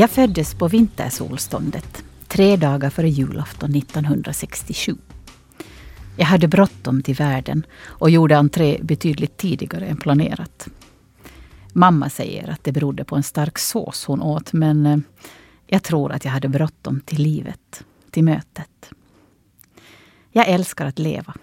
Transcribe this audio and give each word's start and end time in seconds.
Jag 0.00 0.10
föddes 0.10 0.54
på 0.54 0.68
vintersolståndet, 0.68 2.04
tre 2.28 2.56
dagar 2.56 2.90
före 2.90 3.08
julafton 3.08 3.74
1967. 3.74 4.96
Jag 6.16 6.26
hade 6.26 6.48
bråttom 6.48 7.02
till 7.02 7.14
världen 7.14 7.66
och 7.82 8.10
gjorde 8.10 8.38
entré 8.38 8.78
betydligt 8.82 9.36
tidigare 9.36 9.86
än 9.86 9.96
planerat. 9.96 10.68
Mamma 11.72 12.10
säger 12.10 12.50
att 12.50 12.64
det 12.64 12.72
berodde 12.72 13.04
på 13.04 13.16
en 13.16 13.22
stark 13.22 13.58
sås 13.58 14.04
hon 14.04 14.22
åt, 14.22 14.52
men 14.52 14.86
eh, 14.86 14.98
jag 15.66 15.82
tror 15.82 16.12
att 16.12 16.24
jag 16.24 16.32
hade 16.32 16.48
bråttom 16.48 17.00
till 17.00 17.22
livet, 17.22 17.84
till 18.10 18.24
mötet. 18.24 18.90
Jag 20.32 20.48
älskar 20.48 20.86
att 20.86 20.98
leva. 20.98 21.34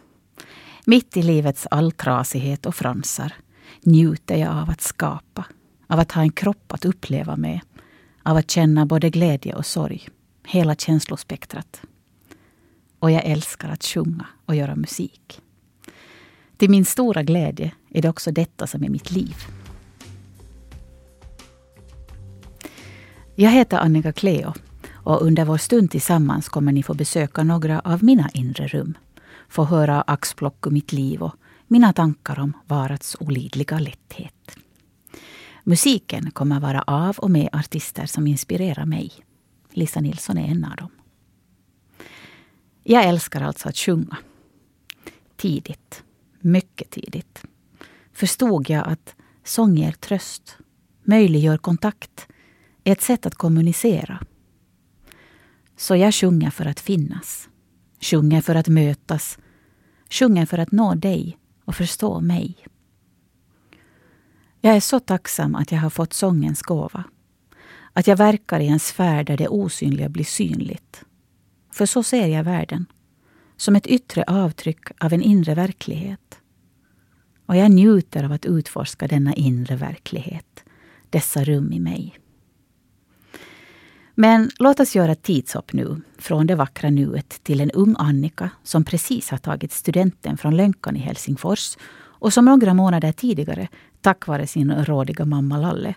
Mitt 0.86 1.18
i 1.18 1.24
livets 1.24 1.68
alltrasighet 1.72 2.66
och 2.66 2.76
fransar 2.76 3.34
njuter 3.82 4.36
jag 4.36 4.52
av 4.52 4.70
att 4.70 4.82
skapa, 4.82 5.46
av 5.88 6.00
att 6.00 6.12
ha 6.12 6.22
en 6.22 6.32
kropp 6.32 6.72
att 6.72 6.86
uppleva 6.86 7.36
med, 7.36 7.60
av 8.28 8.38
att 8.38 8.52
känna 8.52 8.86
både 8.86 9.10
glädje 9.10 9.56
och 9.56 9.66
sorg, 9.66 10.08
hela 10.48 10.76
känslospektrat. 10.76 11.82
Och 13.00 13.12
jag 13.12 13.26
älskar 13.26 13.70
att 13.70 13.84
sjunga 13.84 14.26
och 14.46 14.56
göra 14.56 14.76
musik. 14.76 15.42
Till 16.58 16.70
min 16.70 16.86
stora 16.86 17.24
glädje 17.24 17.72
är 17.90 18.02
det 18.02 18.10
också 18.10 18.32
detta 18.32 18.68
som 18.68 18.84
är 18.84 18.90
mitt 18.90 19.12
liv. 19.12 19.36
Jag 23.36 23.52
heter 23.52 23.78
Annika 23.78 24.14
Cleo 24.14 24.54
och 24.94 25.22
under 25.22 25.46
vår 25.46 25.58
stund 25.58 25.92
tillsammans 25.92 26.50
kommer 26.50 26.72
ni 26.72 26.84
få 26.84 26.94
besöka 26.94 27.44
några 27.44 27.80
av 27.80 28.04
mina 28.04 28.30
inre 28.34 28.68
rum. 28.68 28.98
Få 29.50 29.64
höra 29.64 30.02
axplock 30.02 30.68
ur 30.68 30.72
mitt 30.72 30.92
liv 30.92 31.22
och 31.22 31.36
mina 31.68 31.94
tankar 31.94 32.40
om 32.40 32.54
varats 32.66 33.18
olidliga 33.20 33.80
lätthet. 33.80 34.58
Musiken 35.70 36.32
kommer 36.32 36.60
vara 36.60 36.82
av 36.82 37.18
och 37.18 37.32
med 37.32 37.50
artister 37.54 38.06
som 38.06 38.28
inspirerar 38.28 38.86
mig. 38.86 39.12
Lisa 39.72 40.00
Nilsson 40.00 40.38
är 40.38 40.48
en 40.48 40.66
av 40.66 40.76
dem. 40.76 40.90
Jag 42.84 43.04
älskar 43.04 43.42
alltså 43.42 43.70
att 43.70 43.78
sjunga. 43.78 44.18
Tidigt, 45.36 46.04
mycket 46.40 46.90
tidigt, 46.90 47.44
förstod 48.14 48.70
jag 48.70 48.88
att 48.88 49.16
sång 49.44 49.76
ger 49.76 49.92
tröst, 49.92 50.58
möjliggör 51.04 51.58
kontakt, 51.58 52.28
är 52.84 52.92
ett 52.92 53.02
sätt 53.02 53.26
att 53.26 53.36
kommunicera. 53.36 54.26
Så 55.78 55.96
jag 55.96 56.14
sjunger 56.14 56.50
för 56.50 56.66
att 56.66 56.80
finnas, 56.80 57.50
sjunger 58.00 58.42
för 58.42 58.56
att 58.56 58.68
mötas, 58.68 59.40
sjunger 60.10 60.46
för 60.46 60.58
att 60.58 60.72
nå 60.72 60.96
dig 60.96 61.38
och 61.66 61.76
förstå 61.76 62.22
mig. 62.22 62.58
Jag 64.62 64.76
är 64.76 64.80
så 64.80 65.00
tacksam 65.00 65.56
att 65.56 65.72
jag 65.72 65.80
har 65.80 65.90
fått 65.90 66.14
sångens 66.14 66.62
gåva. 66.62 67.04
Att 67.94 68.08
jag 68.08 68.18
verkar 68.18 68.60
i 68.60 68.68
en 68.68 68.80
sfär 68.80 69.24
där 69.24 69.38
det 69.38 69.48
osynliga 69.48 70.10
blir 70.10 70.26
synligt. 70.26 71.04
För 71.72 71.86
så 71.86 72.04
ser 72.04 72.28
jag 72.28 72.44
världen. 72.44 72.86
Som 73.58 73.76
ett 73.76 73.88
yttre 73.88 74.24
avtryck 74.24 75.04
av 75.04 75.14
en 75.14 75.22
inre 75.22 75.56
verklighet. 75.56 76.40
Och 77.46 77.56
jag 77.56 77.72
njuter 77.72 78.24
av 78.24 78.32
att 78.32 78.46
utforska 78.46 79.08
denna 79.08 79.34
inre 79.34 79.76
verklighet. 79.76 80.64
Dessa 81.10 81.44
rum 81.44 81.74
i 81.74 81.80
mig. 81.80 82.20
Men 84.16 84.50
låt 84.60 84.80
oss 84.80 84.96
göra 84.96 85.12
ett 85.12 85.24
tidshopp 85.24 85.74
nu, 85.74 86.02
från 86.18 86.48
det 86.48 86.56
vackra 86.56 86.90
nuet 86.90 87.44
till 87.44 87.62
en 87.62 87.72
ung 87.72 87.96
Annika 88.00 88.50
som 88.64 88.84
precis 88.84 89.30
har 89.30 89.38
tagit 89.38 89.72
studenten 89.72 90.38
från 90.38 90.58
Lönkan 90.58 90.96
i 90.96 91.00
Helsingfors 91.00 91.78
och 92.20 92.34
som 92.34 92.46
några 92.46 92.74
månader 92.74 93.12
tidigare, 93.12 93.68
tack 94.08 94.28
vare 94.28 94.48
sin 94.48 94.86
rådiga 94.86 95.26
mamma 95.26 95.58
Lalle, 95.58 95.96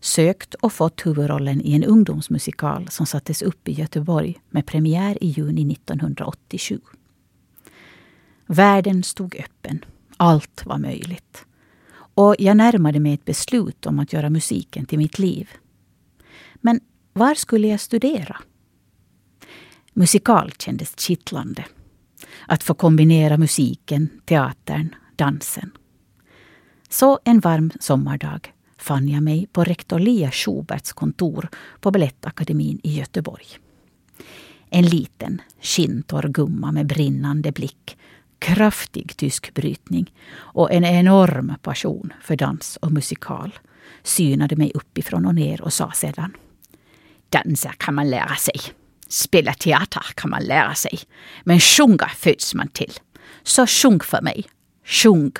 sökt 0.00 0.54
och 0.54 0.72
fått 0.72 1.06
huvudrollen 1.06 1.60
i 1.60 1.72
en 1.72 1.84
ungdomsmusikal 1.84 2.88
som 2.88 3.06
sattes 3.06 3.42
upp 3.42 3.68
i 3.68 3.72
Göteborg 3.72 4.40
med 4.50 4.66
premiär 4.66 5.24
i 5.24 5.26
juni 5.26 5.72
1987. 5.72 6.80
Världen 8.46 9.02
stod 9.02 9.36
öppen. 9.36 9.84
Allt 10.16 10.66
var 10.66 10.78
möjligt. 10.78 11.44
Och 12.14 12.34
jag 12.38 12.56
närmade 12.56 13.00
mig 13.00 13.14
ett 13.14 13.24
beslut 13.24 13.86
om 13.86 13.98
att 13.98 14.12
göra 14.12 14.30
musiken 14.30 14.86
till 14.86 14.98
mitt 14.98 15.18
liv. 15.18 15.48
Men 16.54 16.80
var 17.12 17.34
skulle 17.34 17.68
jag 17.68 17.80
studera? 17.80 18.36
Musikal 19.92 20.52
kändes 20.58 20.94
kittlande. 20.98 21.64
Att 22.46 22.62
få 22.62 22.74
kombinera 22.74 23.36
musiken, 23.36 24.08
teatern, 24.24 24.94
dansen. 25.16 25.70
Så 26.92 27.18
en 27.24 27.40
varm 27.40 27.70
sommardag 27.80 28.52
fann 28.78 29.08
jag 29.08 29.22
mig 29.22 29.46
på 29.52 29.64
rektor 29.64 29.98
Lia 29.98 30.30
Schuberts 30.30 30.92
kontor 30.92 31.48
på 31.80 31.90
Balettakademin 31.90 32.80
i 32.82 32.98
Göteborg. 32.98 33.46
En 34.70 34.86
liten, 34.86 35.42
skinntorr 35.60 36.28
gumma 36.28 36.72
med 36.72 36.86
brinnande 36.86 37.52
blick, 37.52 37.98
kraftig 38.38 39.16
tysk 39.16 39.54
brytning 39.54 40.12
och 40.34 40.72
en 40.72 40.84
enorm 40.84 41.54
passion 41.62 42.12
för 42.22 42.36
dans 42.36 42.76
och 42.76 42.92
musikal 42.92 43.58
synade 44.02 44.56
mig 44.56 44.72
uppifrån 44.74 45.26
och 45.26 45.34
ner 45.34 45.60
och 45.60 45.72
sa 45.72 45.92
sedan 45.92 46.36
Dansa 47.28 47.72
kan 47.72 47.94
man 47.94 48.10
lära 48.10 48.36
sig. 48.36 48.60
Spela 49.08 49.54
teater 49.54 50.04
kan 50.14 50.30
man 50.30 50.42
lära 50.42 50.74
sig. 50.74 50.98
Men 51.44 51.60
sjunga 51.60 52.08
föds 52.16 52.54
man 52.54 52.68
till. 52.68 52.92
Så 53.42 53.66
sjung 53.66 54.00
för 54.00 54.22
mig. 54.22 54.44
Sjung. 54.84 55.32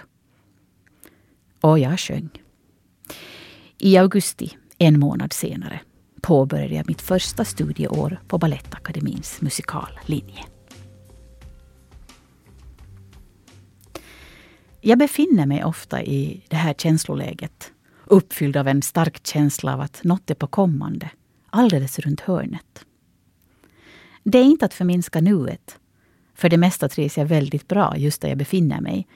Och 1.61 1.79
jag 1.79 2.01
sjöng. 2.01 2.31
I 3.79 3.97
augusti, 3.97 4.57
en 4.79 5.01
månad 5.01 5.33
senare, 5.33 5.81
påbörjade 6.21 6.75
jag 6.75 6.89
mitt 6.89 7.03
första 7.03 7.45
studieår 7.45 8.21
på 8.29 8.39
Balettakademins 8.39 9.41
musikallinje. 9.41 10.45
Jag 14.81 14.99
befinner 14.99 15.47
mig 15.47 15.65
ofta 15.65 16.03
i 16.03 16.45
det 16.49 16.57
här 16.57 16.75
känsloläget, 16.75 17.73
uppfylld 18.05 18.57
av 18.57 18.69
en 18.69 18.83
stark 18.83 19.27
känsla 19.27 19.75
av 19.75 19.81
att 19.81 20.01
något 20.05 20.31
är 20.31 20.35
på 20.35 20.47
kommande 20.47 21.11
alldeles 21.51 21.99
runt 21.99 22.21
hörnet. 22.21 22.85
Det 24.25 24.39
är 24.39 24.45
inte 24.45 24.65
att 24.65 24.75
förminska 24.75 25.21
nuet. 25.21 25.79
För 26.35 26.49
det 26.49 26.57
mesta 26.57 26.89
trivs 26.89 27.19
jag 27.19 27.27
väldigt 27.27 27.69
bra 27.69 27.97
just 27.97 28.23
där 28.23 28.29
jag 28.29 28.39
befinner 28.39 28.81
mig. 28.81 29.07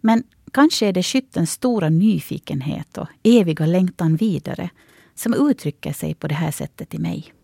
Men 0.00 0.22
kanske 0.52 0.86
är 0.86 0.92
det 0.92 1.02
skyttens 1.02 1.52
stora 1.52 1.88
nyfikenhet 1.88 2.98
och 2.98 3.08
eviga 3.22 3.66
längtan 3.66 4.16
vidare 4.16 4.70
som 5.14 5.34
uttrycker 5.34 5.92
sig 5.92 6.14
på 6.14 6.28
det 6.28 6.34
här 6.34 6.50
sättet 6.50 6.94
i 6.94 6.98
mig. 6.98 7.34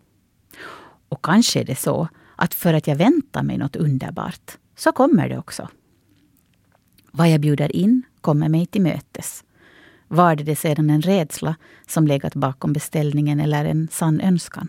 Och 1.09 1.25
kanske 1.25 1.59
är 1.59 1.63
det 1.63 1.75
så 1.75 2.07
att 2.35 2.53
för 2.53 2.73
att 2.73 2.87
jag 2.87 2.95
väntar 2.95 3.43
mig 3.43 3.57
något 3.57 3.75
underbart 3.75 4.57
så 4.75 4.91
kommer 4.91 5.29
det 5.29 5.37
också. 5.37 5.69
Vad 7.11 7.29
jag 7.29 7.41
bjuder 7.41 7.75
in 7.75 8.03
kommer 8.21 8.49
mig 8.49 8.65
till 8.65 8.81
mötes. 8.81 9.43
Var 10.07 10.35
det 10.35 10.55
sedan 10.55 10.89
en 10.89 11.01
rädsla 11.01 11.55
som 11.87 12.07
legat 12.07 12.35
bakom 12.35 12.73
beställningen 12.73 13.39
eller 13.39 13.65
en 13.65 13.87
sann 13.91 14.21
önskan? 14.21 14.67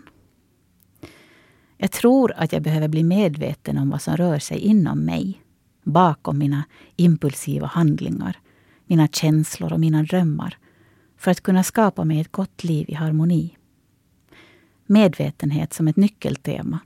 Jag 1.76 1.90
tror 1.90 2.32
att 2.36 2.52
jag 2.52 2.62
behöver 2.62 2.88
bli 2.88 3.02
medveten 3.02 3.78
om 3.78 3.90
vad 3.90 4.02
som 4.02 4.16
rör 4.16 4.38
sig 4.38 4.58
inom 4.58 5.04
mig. 5.04 5.42
Bakom 5.82 6.38
mina 6.38 6.64
impulsiva 6.96 7.66
handlingar, 7.66 8.38
mina 8.86 9.08
känslor 9.08 9.72
och 9.72 9.80
mina 9.80 10.02
drömmar. 10.02 10.58
För 11.16 11.30
att 11.30 11.41
kunna 11.41 11.62
skapa 11.62 12.04
mig 12.04 12.20
ett 12.20 12.32
gott 12.32 12.64
liv 12.64 12.84
i 12.88 12.94
harmoni. 12.94 13.56
Medvetenhet 14.86 15.72
som 15.72 15.88
ett 15.88 15.96
nyckeltema. 15.96 16.78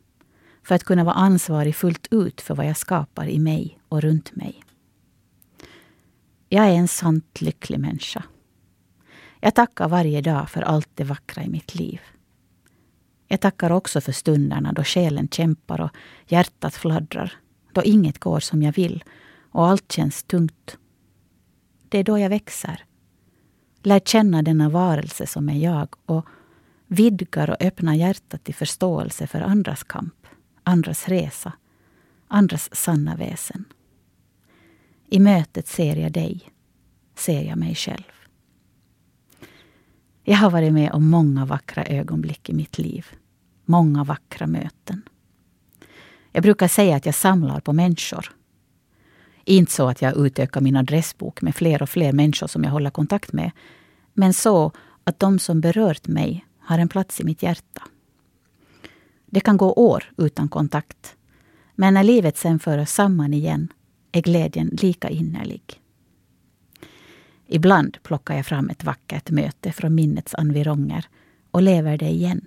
För 0.63 0.75
att 0.75 0.85
kunna 0.85 1.05
vara 1.05 1.15
ansvarig 1.15 1.77
fullt 1.77 2.07
ut 2.11 2.41
för 2.41 2.55
vad 2.55 2.67
jag 2.67 2.77
skapar 2.77 3.27
i 3.27 3.39
mig 3.39 3.79
och 3.89 4.03
runt 4.03 4.37
mig. 4.37 4.65
Jag 6.49 6.67
är 6.67 6.73
en 6.75 6.89
sant 6.89 7.41
lycklig 7.41 7.81
människa. 7.81 8.25
Jag 9.41 9.55
tackar 9.55 9.89
varje 9.89 10.21
dag 10.21 10.51
för 10.51 10.63
allt 10.63 10.89
det 10.95 11.05
vackra 11.05 11.45
i 11.45 11.49
mitt 11.49 11.75
liv. 11.75 12.01
Jag 13.29 13.41
tackar 13.41 13.71
också 13.71 14.01
för 14.01 14.13
stunderna 14.13 14.73
då 14.73 14.85
själen 14.85 15.29
kämpar 15.29 15.81
och 15.81 15.91
hjärtat 16.27 16.75
fladdrar. 16.75 17.33
Då 17.75 17.83
inget 17.83 18.19
går 18.19 18.41
som 18.41 18.63
jag 18.63 18.73
vill 18.73 19.05
och 19.51 19.67
allt 19.67 19.93
känns 19.93 20.23
tungt. 20.23 20.79
Det 21.89 21.99
är 21.99 22.05
då 22.05 22.19
jag 22.19 22.29
växer. 22.29 22.85
Lär 23.83 24.01
känna 24.01 24.43
denna 24.43 24.69
varelse 24.69 25.27
som 25.27 25.49
är 25.49 25.59
jag 25.59 25.89
och 26.07 26.27
vidgar 26.87 27.51
och 27.51 27.63
öppnar 27.63 27.95
hjärtat 27.95 28.45
till 28.45 28.55
förståelse 28.55 29.27
för 29.27 29.41
andras 29.41 29.85
kamp, 29.85 30.27
andras 30.63 31.09
resa, 31.09 31.53
andras 32.29 32.77
sanna 32.77 33.17
väsen. 33.17 33.65
I 35.09 35.21
mötet 35.21 35.69
ser 35.69 35.97
jag 35.97 36.13
dig, 36.13 36.51
ser 37.15 37.43
jag 37.43 37.59
mig 37.59 37.75
själv. 37.75 38.13
Jag 40.23 40.37
har 40.37 40.51
varit 40.51 40.73
med 40.73 40.93
om 40.93 41.11
många 41.11 41.45
vackra 41.45 41.85
ögonblick 41.85 42.49
i 42.49 42.53
mitt 42.53 42.79
liv. 42.79 43.07
Många 43.65 44.05
vackra 44.05 44.47
möten. 44.47 45.03
Jag 46.37 46.43
brukar 46.43 46.69
säga 46.69 46.97
att 46.97 47.07
jag 47.07 47.15
samlar 47.15 47.61
på 47.61 47.73
människor. 47.73 48.33
Inte 49.45 49.73
så 49.73 49.89
att 49.89 50.03
jag 50.03 50.27
utökar 50.27 50.61
min 50.61 50.77
adressbok 50.77 51.43
med 51.43 51.55
fler 51.55 51.83
och 51.83 51.91
fler 51.91 52.13
människor 52.13 52.47
som 52.47 52.65
jag 52.65 52.71
håller 52.71 52.91
kontakt 52.91 53.33
med. 53.33 53.51
Men 54.15 54.35
så 54.35 54.73
att 55.05 55.21
de 55.21 55.39
som 55.39 55.61
berört 55.61 56.09
mig 56.09 56.47
har 56.59 56.79
en 56.79 56.89
plats 56.89 57.21
i 57.21 57.25
mitt 57.25 57.43
hjärta. 57.43 57.83
Det 59.27 59.41
kan 59.41 59.57
gå 59.57 59.73
år 59.73 60.13
utan 60.17 60.49
kontakt. 60.49 61.17
Men 61.75 61.95
när 61.95 62.05
livet 62.05 62.37
sen 62.37 62.59
för 62.59 62.79
oss 62.79 62.91
samman 62.91 63.35
igen 63.35 63.73
är 64.13 64.23
glädjen 64.23 64.69
lika 64.83 65.09
innerlig. 65.09 65.81
Ibland 67.47 67.99
plockar 68.03 68.37
jag 68.37 68.47
fram 68.47 68.71
ett 68.71 68.85
vackert 68.85 69.31
möte 69.31 69.73
från 69.73 69.95
minnets 69.95 70.35
environger 70.39 71.07
och 71.51 71.63
lever 71.63 71.99
det 71.99 72.11
igen. 72.11 72.47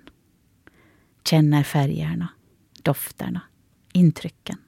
Känner 1.24 1.62
färgerna, 1.62 2.28
dofterna, 2.82 3.40
intrycken. 3.92 4.58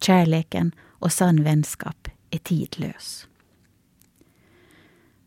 Kärleken 0.00 0.72
och 0.80 1.12
sann 1.12 1.44
vänskap 1.44 2.08
är 2.30 2.38
tidlös. 2.38 3.26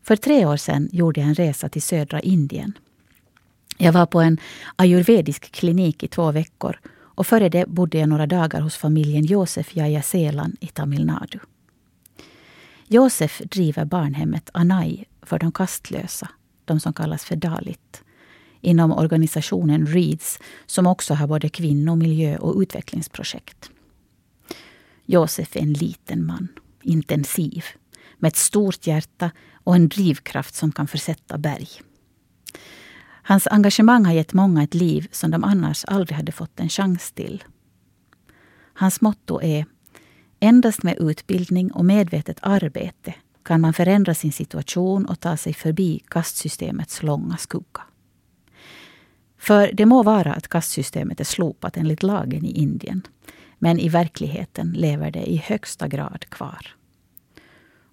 För 0.02 0.16
tre 0.16 0.46
år 0.46 0.56
sedan 0.56 0.88
gjorde 0.92 1.20
jag 1.20 1.28
en 1.28 1.34
resa 1.34 1.68
till 1.68 1.82
södra 1.82 2.20
Indien. 2.20 2.78
Jag 3.78 3.92
var 3.92 4.06
på 4.06 4.20
en 4.20 4.38
ayurvedisk 4.76 5.52
klinik 5.52 6.02
i 6.02 6.08
två 6.08 6.32
veckor 6.32 6.80
och 7.18 7.26
före 7.26 7.48
det 7.48 7.68
bodde 7.68 7.98
jag 7.98 8.08
några 8.08 8.26
dagar 8.26 8.60
hos 8.60 8.76
familjen 8.76 9.24
Josef 9.24 9.76
Jaja 9.76 10.02
Selan 10.02 10.56
i 10.60 10.66
Tamil 10.66 11.06
Nadu. 11.06 11.38
Josef 12.86 13.38
driver 13.38 13.84
barnhemmet 13.84 14.50
Anai 14.54 15.04
för 15.22 15.38
de 15.38 15.52
kastlösa, 15.52 16.28
de 16.64 16.80
som 16.80 16.92
kallas 16.92 17.24
för 17.24 17.36
Dalit, 17.36 18.02
inom 18.60 18.92
organisationen 18.92 19.86
READS 19.86 20.38
som 20.66 20.86
också 20.86 21.14
har 21.14 21.26
både 21.26 21.48
kvinno-, 21.48 21.96
miljö 21.96 22.36
och 22.36 22.60
utvecklingsprojekt. 22.60 23.70
Josef 25.04 25.56
är 25.56 25.60
en 25.60 25.72
liten 25.72 26.26
man, 26.26 26.48
intensiv, 26.82 27.64
med 28.18 28.28
ett 28.28 28.36
stort 28.36 28.86
hjärta 28.86 29.30
och 29.52 29.74
en 29.74 29.88
drivkraft 29.88 30.54
som 30.54 30.72
kan 30.72 30.88
försätta 30.88 31.38
berg. 31.38 31.68
Hans 33.22 33.46
engagemang 33.46 34.04
har 34.04 34.12
gett 34.12 34.32
många 34.32 34.62
ett 34.62 34.74
liv 34.74 35.08
som 35.12 35.30
de 35.30 35.44
annars 35.44 35.84
aldrig 35.84 36.16
hade 36.16 36.32
fått 36.32 36.60
en 36.60 36.68
chans 36.68 37.12
till. 37.12 37.44
Hans 38.74 39.00
motto 39.00 39.42
är 39.42 39.66
Endast 40.40 40.82
med 40.82 40.98
utbildning 40.98 41.72
och 41.72 41.84
medvetet 41.84 42.38
arbete 42.42 43.14
kan 43.42 43.60
man 43.60 43.72
förändra 43.72 44.14
sin 44.14 44.32
situation 44.32 45.06
och 45.06 45.20
ta 45.20 45.36
sig 45.36 45.54
förbi 45.54 46.02
kastsystemets 46.08 47.02
långa 47.02 47.36
skugga. 47.36 47.82
För 49.38 49.70
det 49.72 49.86
må 49.86 50.02
vara 50.02 50.32
att 50.32 50.48
kastsystemet 50.48 51.20
är 51.20 51.24
slopat 51.24 51.76
enligt 51.76 52.02
lagen 52.02 52.44
i 52.44 52.50
Indien. 52.50 53.02
Men 53.58 53.78
i 53.78 53.88
verkligheten 53.88 54.72
lever 54.72 55.10
det 55.10 55.30
i 55.30 55.36
högsta 55.36 55.88
grad 55.88 56.24
kvar. 56.28 56.74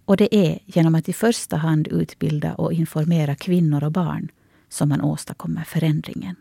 Och 0.06 0.18
det 0.18 0.36
är 0.36 0.60
genom 0.66 0.96
att 0.96 1.10
i 1.10 1.14
första 1.14 1.58
hand 1.58 1.88
utbilda 1.88 2.56
och 2.56 2.74
informera 2.74 3.36
kvinnor 3.36 3.84
och 3.84 3.92
barn 3.92 4.32
som 4.70 4.90
man 4.90 5.02
åstadkommer 5.02 5.64
förändringen. 5.64 6.36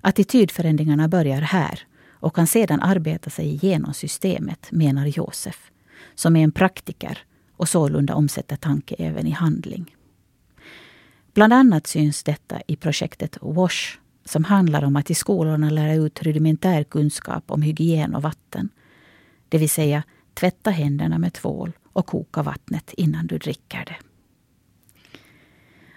Attitydförändringarna 0.00 1.08
börjar 1.08 1.40
här 1.40 1.80
och 2.10 2.34
kan 2.34 2.46
sedan 2.46 2.80
arbeta 2.80 3.30
sig 3.30 3.46
igenom 3.46 3.94
systemet, 3.94 4.66
menar 4.70 5.06
Josef, 5.06 5.70
som 6.14 6.36
är 6.36 6.44
en 6.44 6.52
praktiker 6.52 7.18
och 7.56 7.68
sålunda 7.68 8.14
omsätter 8.14 8.56
tanke 8.56 8.94
även 8.98 9.26
i 9.26 9.30
handling. 9.30 9.96
Bland 11.34 11.52
annat 11.52 11.86
syns 11.86 12.22
detta 12.22 12.60
i 12.66 12.76
projektet 12.76 13.38
WASH 13.40 13.98
som 14.24 14.44
handlar 14.44 14.84
om 14.84 14.96
att 14.96 15.10
i 15.10 15.14
skolorna 15.14 15.70
lära 15.70 15.94
ut 15.94 16.22
rudimentär 16.22 16.84
kunskap 16.84 17.50
om 17.50 17.62
hygien 17.62 18.14
och 18.14 18.22
vatten. 18.22 18.68
Det 19.48 19.58
vill 19.58 19.70
säga 19.70 20.02
tvätta 20.34 20.70
händerna 20.70 21.18
med 21.18 21.32
tvål 21.32 21.72
och 21.92 22.06
koka 22.06 22.42
vattnet 22.42 22.92
innan 22.96 23.26
du 23.26 23.38
dricker 23.38 23.84
det. 23.84 23.96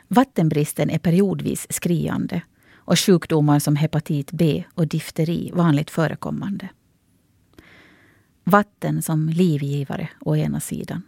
Vattenbristen 0.08 0.90
är 0.90 1.00
periodvis 1.00 1.68
skriande 1.70 2.42
och 2.76 3.00
sjukdomar 3.00 3.60
som 3.60 3.76
hepatit 3.76 4.32
B 4.32 4.64
och 4.74 4.88
difteri 4.88 5.52
vanligt 5.54 5.90
förekommande. 5.90 6.70
Vatten 8.44 9.02
som 9.02 9.30
livgivare 9.30 10.10
å 10.20 10.36
ena 10.36 10.60
sidan. 10.60 11.02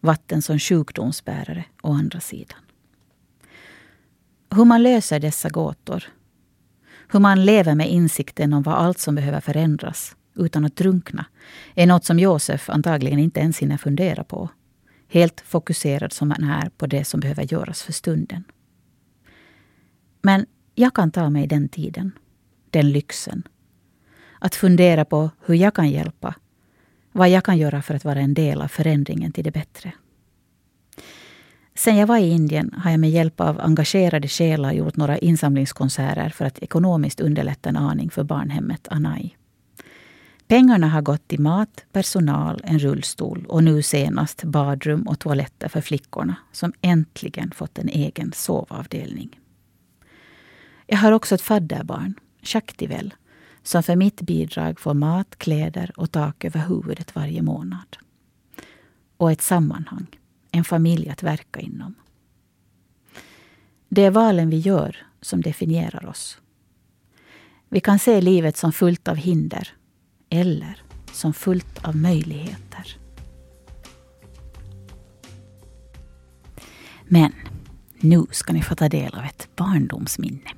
Vatten 0.00 0.42
som 0.42 0.58
sjukdomsbärare 0.58 1.64
å 1.82 1.92
andra 1.92 2.20
sidan. 2.20 2.65
Hur 4.56 4.64
man 4.64 4.82
löser 4.82 5.20
dessa 5.20 5.48
gåtor. 5.48 6.04
Hur 7.08 7.20
man 7.20 7.44
lever 7.44 7.74
med 7.74 7.90
insikten 7.90 8.52
om 8.52 8.62
vad 8.62 8.74
allt 8.74 8.98
som 8.98 9.14
behöver 9.14 9.40
förändras 9.40 10.16
utan 10.34 10.64
att 10.64 10.76
drunkna 10.76 11.26
är 11.74 11.86
något 11.86 12.04
som 12.04 12.18
Josef 12.18 12.70
antagligen 12.70 13.18
inte 13.18 13.40
ens 13.40 13.58
hinner 13.58 13.76
fundera 13.76 14.24
på. 14.24 14.48
Helt 15.08 15.40
fokuserad 15.40 16.12
som 16.12 16.30
han 16.30 16.44
är 16.44 16.68
på 16.68 16.86
det 16.86 17.04
som 17.04 17.20
behöver 17.20 17.52
göras 17.52 17.82
för 17.82 17.92
stunden. 17.92 18.44
Men 20.22 20.46
jag 20.74 20.94
kan 20.94 21.10
ta 21.10 21.30
mig 21.30 21.46
den 21.46 21.68
tiden, 21.68 22.12
den 22.70 22.92
lyxen. 22.92 23.42
Att 24.38 24.54
fundera 24.54 25.04
på 25.04 25.30
hur 25.46 25.54
jag 25.54 25.74
kan 25.74 25.90
hjälpa, 25.90 26.34
vad 27.12 27.28
jag 27.28 27.44
kan 27.44 27.58
göra 27.58 27.82
för 27.82 27.94
att 27.94 28.04
vara 28.04 28.20
en 28.20 28.34
del 28.34 28.62
av 28.62 28.68
förändringen 28.68 29.32
till 29.32 29.44
det 29.44 29.52
bättre. 29.52 29.92
Sen 31.78 31.96
jag 31.96 32.06
var 32.06 32.18
i 32.18 32.30
Indien 32.30 32.74
har 32.78 32.90
jag 32.90 33.00
med 33.00 33.10
hjälp 33.10 33.40
av 33.40 33.60
engagerade 33.60 34.28
själar 34.28 34.72
gjort 34.72 34.96
några 34.96 35.18
insamlingskonserter 35.18 36.28
för 36.28 36.44
att 36.44 36.58
ekonomiskt 36.58 37.20
underlätta 37.20 37.68
en 37.68 37.76
aning 37.76 38.10
för 38.10 38.24
barnhemmet 38.24 38.88
Anai. 38.90 39.36
Pengarna 40.48 40.88
har 40.88 41.02
gått 41.02 41.28
till 41.28 41.40
mat, 41.40 41.84
personal, 41.92 42.60
en 42.64 42.78
rullstol 42.78 43.46
och 43.48 43.64
nu 43.64 43.82
senast 43.82 44.44
badrum 44.44 45.02
och 45.02 45.18
toaletter 45.18 45.68
för 45.68 45.80
flickorna 45.80 46.36
som 46.52 46.72
äntligen 46.80 47.50
fått 47.50 47.78
en 47.78 47.88
egen 47.88 48.32
sovavdelning. 48.34 49.40
Jag 50.86 50.98
har 50.98 51.12
också 51.12 51.34
ett 51.34 51.42
fadderbarn, 51.42 52.14
Shaktivel, 52.42 53.14
som 53.62 53.82
för 53.82 53.96
mitt 53.96 54.20
bidrag 54.20 54.80
får 54.80 54.94
mat, 54.94 55.38
kläder 55.38 55.92
och 55.96 56.12
tak 56.12 56.44
över 56.44 56.60
huvudet 56.60 57.14
varje 57.14 57.42
månad. 57.42 57.96
Och 59.16 59.32
ett 59.32 59.42
sammanhang, 59.42 60.06
en 60.56 60.64
familj 60.64 61.08
att 61.08 61.22
verka 61.22 61.60
inom. 61.60 61.94
Det 63.88 64.04
är 64.04 64.10
valen 64.10 64.50
vi 64.50 64.58
gör 64.58 65.06
som 65.20 65.40
definierar 65.40 66.06
oss. 66.06 66.38
Vi 67.68 67.80
kan 67.80 67.98
se 67.98 68.20
livet 68.20 68.56
som 68.56 68.72
fullt 68.72 69.08
av 69.08 69.16
hinder 69.16 69.74
eller 70.30 70.82
som 71.12 71.34
fullt 71.34 71.84
av 71.84 71.96
möjligheter. 71.96 72.98
Men 77.08 77.32
nu 78.00 78.26
ska 78.30 78.52
ni 78.52 78.62
få 78.62 78.74
ta 78.74 78.88
del 78.88 79.14
av 79.14 79.24
ett 79.24 79.48
barndomsminne. 79.56 80.50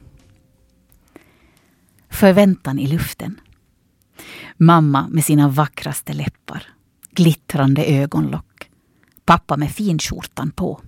Förväntan 2.08 2.78
i 2.78 2.86
luften. 2.86 3.40
Mamma 4.56 5.08
med 5.08 5.24
sina 5.24 5.48
vackraste 5.48 6.12
läppar, 6.12 6.62
glittrande 7.10 7.84
ögonlock. 7.84 8.47
Pappa 9.28 9.56
med 9.56 9.70
finskjortan 9.70 10.50
på. 10.50 10.80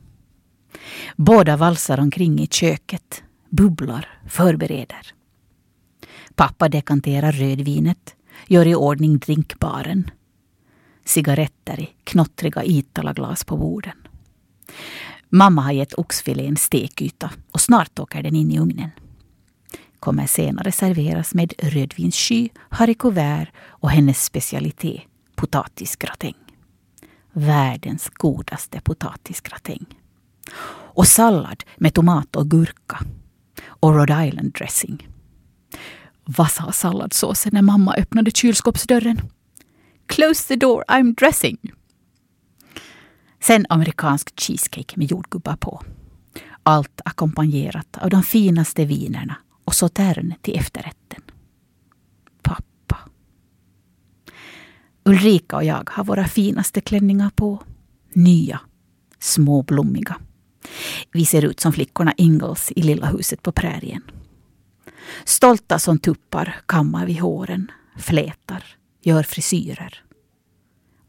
Båda 1.16 1.56
valsar 1.56 2.00
omkring 2.00 2.40
i 2.40 2.46
köket, 2.46 3.22
bubblar, 3.48 4.08
förbereder. 4.28 5.14
Pappa 6.34 6.68
dekanterar 6.68 7.32
rödvinet, 7.32 8.14
gör 8.46 8.66
i 8.66 8.74
ordning 8.74 9.18
drinkbaren. 9.18 10.10
Cigaretter 11.04 11.80
i 11.80 11.90
knottriga 12.04 12.64
Italaglas 12.64 13.44
på 13.44 13.56
borden. 13.56 13.96
Mamma 15.28 15.62
har 15.62 15.72
gett 15.72 15.94
oxfilén 15.94 16.56
stekyta 16.56 17.30
och 17.52 17.60
snart 17.60 17.98
åker 17.98 18.22
den 18.22 18.36
in 18.36 18.50
i 18.50 18.58
ugnen 18.58 18.90
kommer 19.98 20.26
senare 20.26 20.72
serveras 20.72 21.34
med 21.34 21.52
rödvinssky, 21.58 22.48
haricots 22.70 23.50
och 23.66 23.90
hennes 23.90 24.24
specialitet, 24.24 25.02
potatisgratäng. 25.34 26.49
Världens 27.32 28.08
godaste 28.08 28.80
potatisgratäng. 28.80 29.86
Och 30.72 31.06
sallad 31.06 31.64
med 31.76 31.94
tomat 31.94 32.36
och 32.36 32.50
gurka. 32.50 32.98
Och 33.66 33.94
Rhode 33.94 34.26
Island 34.26 34.52
dressing. 34.52 35.08
Vad 36.24 36.50
sa 36.50 36.72
salladsåsen 36.72 37.50
när 37.54 37.62
mamma 37.62 37.94
öppnade 37.94 38.30
kylskåpsdörren? 38.30 39.20
Close 40.06 40.48
the 40.48 40.56
door, 40.56 40.84
I'm 40.88 41.14
dressing. 41.14 41.58
Sen 43.40 43.66
amerikansk 43.68 44.40
cheesecake 44.40 44.96
med 44.96 45.10
jordgubbar 45.10 45.56
på. 45.56 45.82
Allt 46.62 47.00
ackompanjerat 47.04 47.98
av 47.98 48.10
de 48.10 48.22
finaste 48.22 48.84
vinerna 48.84 49.36
och 49.64 49.74
sautern 49.74 50.34
till 50.42 50.58
efterrätten. 50.58 51.22
Pappa. 52.42 52.98
Ulrika 55.04 55.56
och 55.56 55.64
jag 55.64 55.90
har 55.90 56.04
våra 56.04 56.28
finaste 56.28 56.80
klänningar 56.80 57.30
på. 57.30 57.62
Nya, 58.12 58.60
småblommiga. 59.18 60.16
Vi 61.12 61.26
ser 61.26 61.44
ut 61.44 61.60
som 61.60 61.72
flickorna 61.72 62.14
Ingalls 62.16 62.72
i 62.76 62.82
Lilla 62.82 63.06
huset 63.06 63.42
på 63.42 63.52
prärien. 63.52 64.02
Stolta 65.24 65.78
som 65.78 65.98
tuppar 65.98 66.60
kammar 66.66 67.06
vi 67.06 67.14
håren, 67.14 67.70
flätar, 67.98 68.64
gör 69.02 69.22
frisyrer. 69.22 70.04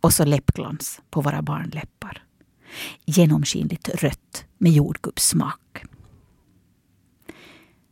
Och 0.01 0.13
så 0.13 0.25
läppglans 0.25 1.01
på 1.09 1.21
våra 1.21 1.41
barnläppar. 1.41 2.23
Genomskinligt 3.05 3.89
rött 3.89 4.45
med 4.57 4.71
jordgubbssmak. 4.71 5.83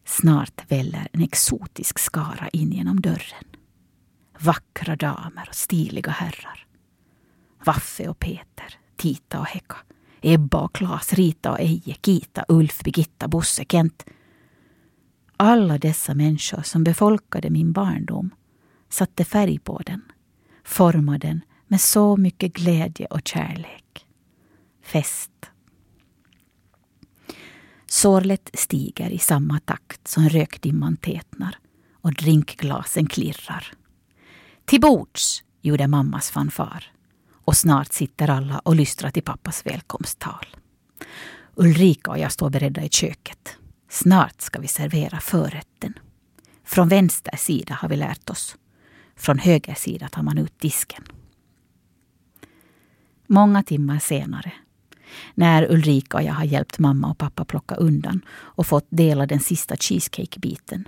Snart 0.05 0.71
väller 0.71 1.07
en 1.13 1.21
exotisk 1.21 1.99
skara 1.99 2.49
in 2.49 2.71
genom 2.71 3.01
dörren. 3.01 3.45
Vackra 4.41 4.95
damer 4.95 5.45
och 5.49 5.55
stiliga 5.55 6.11
herrar. 6.11 6.65
Vaffe 7.65 8.07
och 8.07 8.19
Peter, 8.19 8.79
Tita 8.95 9.39
och 9.39 9.45
Hekka, 9.45 9.77
Ebba 10.21 10.59
och 10.59 10.75
Klas, 10.75 11.13
Rita 11.13 11.51
och 11.51 11.59
Eje, 11.59 11.95
Kita, 12.01 12.45
Ulf, 12.47 12.83
Birgitta, 12.83 13.27
Bosse, 13.27 13.65
Kent. 13.69 14.05
Alla 15.37 15.77
dessa 15.77 16.15
människor 16.15 16.61
som 16.61 16.83
befolkade 16.83 17.49
min 17.49 17.71
barndom 17.71 18.29
satte 18.89 19.25
färg 19.25 19.59
på 19.59 19.81
den, 19.85 20.01
formade 20.63 21.27
den 21.27 21.41
med 21.67 21.81
så 21.81 22.17
mycket 22.17 22.53
glädje 22.53 23.05
och 23.05 23.21
kärlek. 23.27 24.05
Fest. 24.83 25.31
Sorlet 27.85 28.49
stiger 28.53 29.09
i 29.09 29.17
samma 29.17 29.59
takt 29.59 30.07
som 30.07 30.29
rökdimman 30.29 30.97
tätnar 30.97 31.57
och 32.01 32.13
drinkglasen 32.13 33.07
klirrar. 33.07 33.78
Till 34.69 34.81
bords, 34.81 35.43
gjorde 35.61 35.87
mammas 35.87 36.31
fanfar. 36.31 36.83
Och 37.45 37.57
snart 37.57 37.93
sitter 37.93 38.29
alla 38.29 38.59
och 38.59 38.75
lystrar 38.75 39.11
till 39.11 39.23
pappas 39.23 39.65
välkomsttal. 39.65 40.45
Ulrika 41.55 42.11
och 42.11 42.19
jag 42.19 42.31
står 42.31 42.49
beredda 42.49 42.83
i 42.83 42.89
köket. 42.89 43.57
Snart 43.89 44.41
ska 44.41 44.59
vi 44.59 44.67
servera 44.67 45.19
förrätten. 45.19 45.93
Från 46.63 46.87
vänster 46.87 47.37
sida 47.37 47.73
har 47.73 47.89
vi 47.89 47.95
lärt 47.95 48.29
oss. 48.29 48.55
Från 49.15 49.39
höger 49.39 49.73
sida 49.73 50.09
tar 50.09 50.23
man 50.23 50.37
ut 50.37 50.59
disken. 50.59 51.03
Många 53.27 53.63
timmar 53.63 53.99
senare, 53.99 54.51
när 55.33 55.71
Ulrika 55.71 56.17
och 56.17 56.23
jag 56.23 56.33
har 56.33 56.45
hjälpt 56.45 56.79
mamma 56.79 57.11
och 57.11 57.17
pappa 57.17 57.45
plocka 57.45 57.75
undan 57.75 58.21
och 58.31 58.67
fått 58.67 58.87
dela 58.89 59.25
den 59.25 59.39
sista 59.39 59.75
cheesecakebiten, 59.75 60.87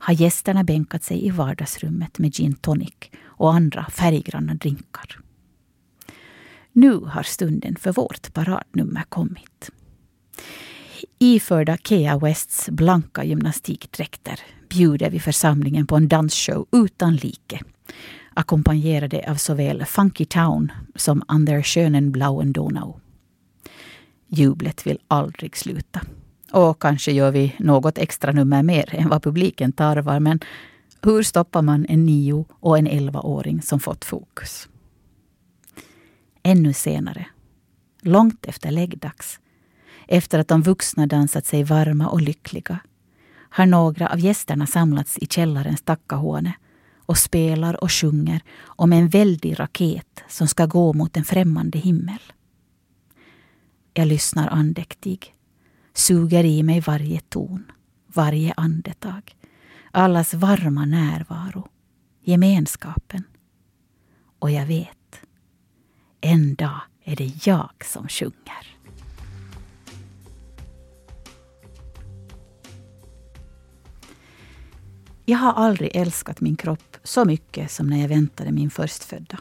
har 0.00 0.14
gästerna 0.14 0.64
bänkat 0.64 1.04
sig 1.04 1.26
i 1.26 1.30
vardagsrummet 1.30 2.18
med 2.18 2.34
gin 2.34 2.54
tonic 2.54 2.94
och 3.22 3.54
andra 3.54 3.86
färggranna 3.90 4.54
drinkar. 4.54 5.20
Nu 6.72 6.94
har 6.94 7.22
stunden 7.22 7.76
för 7.76 7.92
vårt 7.92 8.34
paradnummer 8.34 9.02
kommit. 9.08 9.70
Iförda 11.18 11.76
Kea 11.76 12.18
Wests 12.18 12.68
blanka 12.70 13.24
gymnastikdräkter 13.24 14.40
bjuder 14.68 15.10
vi 15.10 15.20
församlingen 15.20 15.86
på 15.86 15.96
en 15.96 16.08
dansshow 16.08 16.66
utan 16.72 17.16
like. 17.16 17.60
Ackompanjerade 18.34 19.30
av 19.30 19.34
såväl 19.34 19.84
Funky 19.84 20.24
Town 20.24 20.72
som 20.94 21.22
Under 21.28 21.62
schönen 21.62 22.12
blauen 22.12 22.52
Donau. 22.52 23.00
Jublet 24.28 24.86
vill 24.86 24.98
aldrig 25.08 25.56
sluta. 25.56 26.00
Och 26.52 26.82
kanske 26.82 27.12
gör 27.12 27.30
vi 27.30 27.54
något 27.58 27.98
extra 27.98 28.32
nummer 28.32 28.62
mer 28.62 28.94
än 28.94 29.08
vad 29.08 29.22
publiken 29.22 29.72
tarvar. 29.72 30.20
Men 30.20 30.40
hur 31.02 31.22
stoppar 31.22 31.62
man 31.62 31.86
en 31.88 32.06
nio 32.06 32.44
och 32.50 32.78
en 32.78 32.86
elvaåring 32.86 33.62
som 33.62 33.80
fått 33.80 34.04
fokus? 34.04 34.68
Ännu 36.42 36.72
senare, 36.72 37.26
långt 38.02 38.46
efter 38.46 38.70
läggdags, 38.70 39.40
efter 40.08 40.38
att 40.38 40.48
de 40.48 40.62
vuxna 40.62 41.06
dansat 41.06 41.46
sig 41.46 41.64
varma 41.64 42.08
och 42.08 42.20
lyckliga, 42.20 42.78
har 43.50 43.66
några 43.66 44.08
av 44.08 44.20
gästerna 44.20 44.66
samlats 44.66 45.18
i 45.18 45.26
källarens 45.26 45.82
tackahåne 45.82 46.54
och 46.96 47.18
spelar 47.18 47.84
och 47.84 47.92
sjunger 47.92 48.40
om 48.62 48.92
en 48.92 49.08
väldig 49.08 49.60
raket 49.60 50.22
som 50.28 50.48
ska 50.48 50.66
gå 50.66 50.92
mot 50.92 51.16
en 51.16 51.24
främmande 51.24 51.78
himmel. 51.78 52.20
Jag 53.94 54.06
lyssnar 54.06 54.48
andäktig, 54.48 55.34
suger 56.00 56.44
i 56.44 56.62
mig 56.62 56.80
varje 56.80 57.20
ton, 57.20 57.72
varje 58.06 58.52
andetag, 58.56 59.36
allas 59.90 60.34
varma 60.34 60.84
närvaro, 60.84 61.68
gemenskapen. 62.20 63.24
Och 64.38 64.50
jag 64.50 64.66
vet, 64.66 65.20
en 66.20 66.54
dag 66.54 66.80
är 67.04 67.16
det 67.16 67.46
jag 67.46 67.84
som 67.84 68.08
sjunger. 68.08 68.76
Jag 75.24 75.38
har 75.38 75.52
aldrig 75.52 75.96
älskat 75.96 76.40
min 76.40 76.56
kropp 76.56 76.96
så 77.02 77.24
mycket 77.24 77.70
som 77.70 77.86
när 77.86 78.00
jag 78.00 78.08
väntade 78.08 78.52
min 78.52 78.70
förstfödda. 78.70 79.38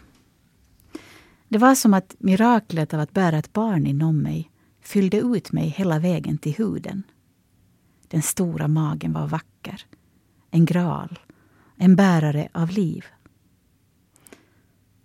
Det 1.48 1.58
var 1.58 1.75
som 1.75 1.94
att 1.94 2.16
miraklet 2.20 2.94
av 2.94 3.00
att 3.00 3.12
bära 3.12 3.38
ett 3.38 3.54
barn 3.54 3.88
inom 3.88 4.22
mig 4.22 4.49
fyllde 4.89 5.17
ut 5.17 5.51
mig 5.51 5.67
hela 5.67 6.00
vägen 6.00 6.38
till 6.38 6.53
huden. 6.53 7.03
Den 8.08 8.22
stora 8.22 8.67
magen 8.67 9.13
var 9.13 9.27
vacker. 9.27 9.86
En 10.51 10.65
graal. 10.65 11.19
En 11.77 11.96
bärare 11.96 12.50
av 12.53 12.69
liv. 12.69 13.05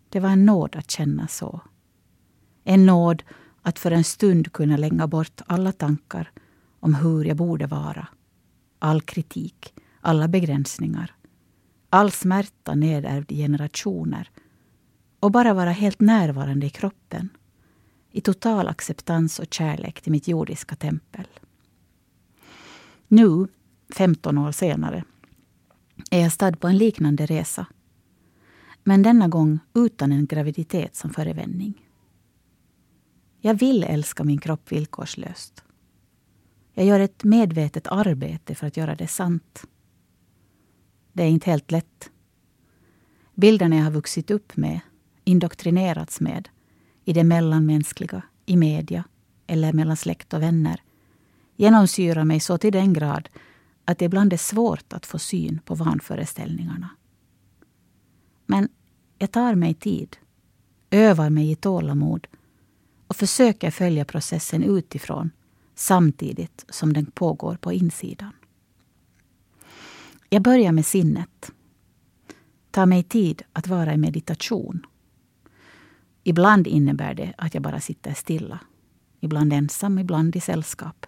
Det 0.08 0.20
var 0.20 0.28
en 0.28 0.46
nåd 0.46 0.76
att 0.76 0.90
känna 0.90 1.28
så. 1.28 1.60
En 2.64 2.86
nåd 2.86 3.22
att 3.62 3.78
för 3.78 3.90
en 3.90 4.04
stund 4.04 4.52
kunna 4.52 4.76
lägga 4.76 5.06
bort 5.06 5.40
alla 5.46 5.72
tankar 5.72 6.30
om 6.80 6.94
hur 6.94 7.24
jag 7.24 7.36
borde 7.36 7.66
vara. 7.66 8.08
All 8.78 9.00
kritik, 9.00 9.74
alla 10.00 10.28
begränsningar. 10.28 11.14
All 11.90 12.10
smärta 12.10 12.74
nedärvd 12.74 13.32
i 13.32 13.36
generationer. 13.36 14.30
Och 15.20 15.30
bara 15.30 15.54
vara 15.54 15.70
helt 15.70 16.00
närvarande 16.00 16.66
i 16.66 16.70
kroppen. 16.70 17.28
I 18.16 18.20
total 18.20 18.68
acceptans 18.68 19.38
och 19.38 19.54
kärlek 19.54 20.00
till 20.00 20.12
mitt 20.12 20.28
jordiska 20.28 20.76
tempel. 20.76 21.26
Nu, 23.08 23.48
15 23.94 24.38
år 24.38 24.52
senare, 24.52 25.04
är 26.10 26.20
jag 26.20 26.32
stad 26.32 26.60
på 26.60 26.68
en 26.68 26.78
liknande 26.78 27.26
resa 27.26 27.66
men 28.84 29.02
denna 29.02 29.28
gång 29.28 29.58
utan 29.74 30.12
en 30.12 30.26
graviditet 30.26 30.96
som 30.96 31.10
förevändning. 31.10 31.88
Jag 33.40 33.54
vill 33.54 33.84
älska 33.84 34.24
min 34.24 34.40
kropp 34.40 34.72
villkorslöst. 34.72 35.64
Jag 36.72 36.86
gör 36.86 37.00
ett 37.00 37.24
medvetet 37.24 37.86
arbete 37.86 38.54
för 38.54 38.66
att 38.66 38.76
göra 38.76 38.94
det 38.94 39.08
sant. 39.08 39.64
Det 41.12 41.22
är 41.22 41.28
inte 41.28 41.50
helt 41.50 41.70
lätt. 41.70 42.10
Bilderna 43.34 43.76
jag 43.76 43.84
har 43.84 43.90
vuxit 43.90 44.30
upp 44.30 44.56
med, 44.56 44.80
indoktrinerats 45.24 46.20
med, 46.20 46.48
i 47.04 47.12
det 47.12 47.24
mellanmänskliga, 47.24 48.22
i 48.46 48.56
media 48.56 49.04
eller 49.46 49.72
mellan 49.72 49.96
släkt 49.96 50.34
och 50.34 50.42
vänner, 50.42 50.82
genomsyrar 51.56 52.24
mig 52.24 52.40
så 52.40 52.58
till 52.58 52.72
den 52.72 52.92
grad 52.92 53.28
att 53.84 53.98
det 53.98 54.04
ibland 54.04 54.32
är 54.32 54.36
svårt 54.36 54.92
att 54.92 55.06
få 55.06 55.18
syn 55.18 55.60
på 55.64 55.74
vanföreställningarna. 55.74 56.90
Men 58.46 58.68
jag 59.18 59.30
tar 59.30 59.54
mig 59.54 59.74
tid, 59.74 60.16
övar 60.90 61.30
mig 61.30 61.50
i 61.50 61.56
tålamod 61.56 62.26
och 63.06 63.16
försöker 63.16 63.70
följa 63.70 64.04
processen 64.04 64.62
utifrån 64.62 65.30
samtidigt 65.74 66.64
som 66.68 66.92
den 66.92 67.06
pågår 67.06 67.56
på 67.56 67.72
insidan. 67.72 68.32
Jag 70.28 70.42
börjar 70.42 70.72
med 70.72 70.86
sinnet. 70.86 71.52
Tar 72.70 72.86
mig 72.86 73.02
tid 73.02 73.42
att 73.52 73.68
vara 73.68 73.94
i 73.94 73.96
meditation. 73.96 74.86
Ibland 76.24 76.66
innebär 76.66 77.14
det 77.14 77.34
att 77.38 77.54
jag 77.54 77.62
bara 77.62 77.80
sitter 77.80 78.14
stilla. 78.14 78.60
Ibland 79.20 79.52
ensam, 79.52 79.98
ibland 79.98 80.36
i 80.36 80.40
sällskap. 80.40 81.06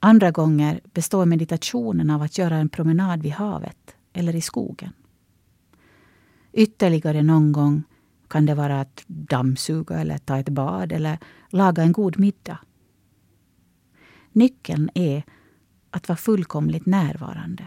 Andra 0.00 0.30
gånger 0.30 0.80
består 0.84 1.26
meditationen 1.26 2.10
av 2.10 2.22
att 2.22 2.38
göra 2.38 2.56
en 2.56 2.68
promenad 2.68 3.22
vid 3.22 3.32
havet 3.32 3.96
eller 4.12 4.36
i 4.36 4.40
skogen. 4.40 4.92
Ytterligare 6.52 7.22
någon 7.22 7.52
gång 7.52 7.82
kan 8.28 8.46
det 8.46 8.54
vara 8.54 8.80
att 8.80 9.04
dammsuga 9.06 9.98
eller 9.98 10.18
ta 10.18 10.38
ett 10.38 10.48
bad 10.48 10.92
eller 10.92 11.18
laga 11.48 11.82
en 11.82 11.92
god 11.92 12.18
middag. 12.18 12.58
Nyckeln 14.32 14.90
är 14.94 15.22
att 15.90 16.08
vara 16.08 16.16
fullkomligt 16.16 16.86
närvarande. 16.86 17.66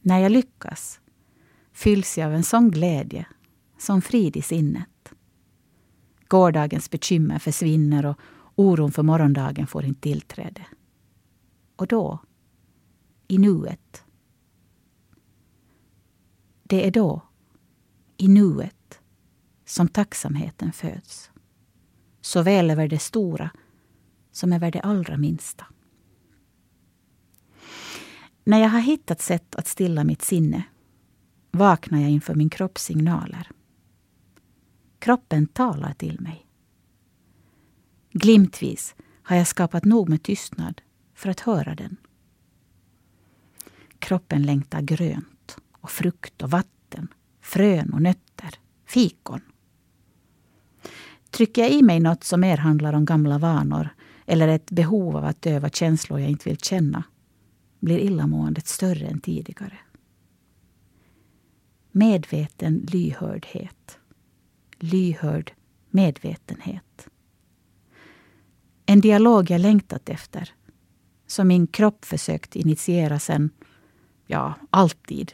När 0.00 0.18
jag 0.18 0.32
lyckas 0.32 1.00
fylls 1.72 2.18
jag 2.18 2.26
av 2.26 2.34
en 2.34 2.42
sån 2.42 2.70
glädje, 2.70 3.26
som 3.84 4.02
frid 4.02 4.36
i 4.36 4.42
sinnet. 4.42 5.14
Gårdagens 6.28 6.90
bekymmer 6.90 7.38
försvinner 7.38 8.06
och 8.06 8.18
oron 8.54 8.92
för 8.92 9.02
morgondagen 9.02 9.66
får 9.66 9.84
inte 9.84 10.00
tillträde. 10.00 10.66
Och 11.76 11.86
då, 11.86 12.18
i 13.28 13.38
nuet, 13.38 14.04
det 16.62 16.86
är 16.86 16.90
då, 16.90 17.22
i 18.16 18.28
nuet, 18.28 19.00
som 19.64 19.88
tacksamheten 19.88 20.72
föds. 20.72 21.30
Såväl 22.20 22.70
över 22.70 22.88
det 22.88 22.98
stora 22.98 23.50
som 24.32 24.52
över 24.52 24.70
det 24.70 24.80
allra 24.80 25.16
minsta. 25.16 25.66
När 28.44 28.58
jag 28.58 28.68
har 28.68 28.80
hittat 28.80 29.20
sätt 29.20 29.54
att 29.54 29.66
stilla 29.66 30.04
mitt 30.04 30.22
sinne 30.22 30.64
vaknar 31.50 32.00
jag 32.00 32.10
inför 32.10 32.34
min 32.34 32.50
kropps 32.50 32.84
signaler. 32.84 33.50
Kroppen 35.04 35.46
talar 35.46 35.92
till 35.92 36.20
mig. 36.20 36.46
Glimtvis 38.12 38.94
har 39.22 39.36
jag 39.36 39.46
skapat 39.46 39.84
nog 39.84 40.08
med 40.08 40.22
tystnad 40.22 40.80
för 41.14 41.30
att 41.30 41.40
höra 41.40 41.74
den. 41.74 41.96
kroppen 43.98 44.42
längtar 44.42 44.80
grönt 44.80 45.56
och 45.72 45.90
frukt 45.90 46.42
och 46.42 46.50
vatten, 46.50 47.08
frön 47.40 47.92
och 47.92 48.02
nötter, 48.02 48.54
fikon. 48.86 49.40
Trycker 51.30 51.62
jag 51.62 51.70
i 51.70 51.82
mig 51.82 52.00
något 52.00 52.24
som 52.24 52.40
mer 52.40 52.56
handlar 52.56 52.92
om 52.92 53.04
gamla 53.04 53.38
vanor 53.38 53.88
eller 54.26 54.48
ett 54.48 54.70
behov 54.70 55.16
av 55.16 55.24
att 55.24 55.42
döva 55.42 55.68
känslor 55.68 56.20
jag 56.20 56.30
inte 56.30 56.48
vill 56.48 56.58
känna 56.58 57.04
blir 57.80 57.98
illamåendet 57.98 58.66
större 58.66 59.06
än 59.06 59.20
tidigare. 59.20 59.78
Medveten 61.92 62.86
lyhördhet. 62.88 63.98
Lyhörd 64.84 65.52
medvetenhet. 65.90 67.08
En 68.86 69.00
dialog 69.00 69.50
jag 69.50 69.60
längtat 69.60 70.08
efter. 70.08 70.54
Som 71.26 71.48
min 71.48 71.66
kropp 71.66 72.04
försökt 72.04 72.56
initiera 72.56 73.18
sen, 73.18 73.50
ja, 74.26 74.54
alltid. 74.70 75.32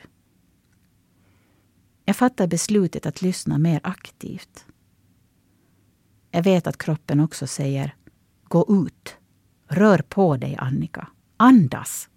Jag 2.04 2.16
fattar 2.16 2.46
beslutet 2.46 3.06
att 3.06 3.22
lyssna 3.22 3.58
mer 3.58 3.80
aktivt. 3.82 4.66
Jag 6.30 6.42
vet 6.42 6.66
att 6.66 6.78
kroppen 6.78 7.20
också 7.20 7.46
säger 7.46 7.94
Gå 8.44 8.86
ut. 8.86 9.16
Rör 9.68 9.98
på 9.98 10.36
dig, 10.36 10.56
Annika. 10.56 11.08
Andas. 11.36 12.08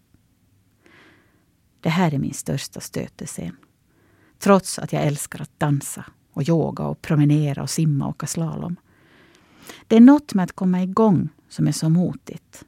Det 1.80 1.90
här 1.90 2.14
är 2.14 2.18
min 2.18 2.34
största 2.34 2.80
stötescen. 2.80 3.56
Trots 4.40 4.80
att 4.80 4.94
jag 4.94 5.04
älskar 5.04 5.42
att 5.42 5.60
dansa 5.60 6.06
och 6.34 6.50
yoga 6.50 6.84
och 6.84 7.02
promenera 7.02 7.64
och 7.64 7.70
simma 7.70 8.06
och 8.06 8.10
åka 8.10 8.28
slalom. 8.28 8.76
Det 9.88 9.96
är 9.96 10.02
något 10.02 10.34
med 10.34 10.44
att 10.44 10.52
komma 10.52 10.84
igång 10.84 11.30
som 11.50 11.68
är 11.68 11.72
så 11.72 11.90
motigt. 11.90 12.66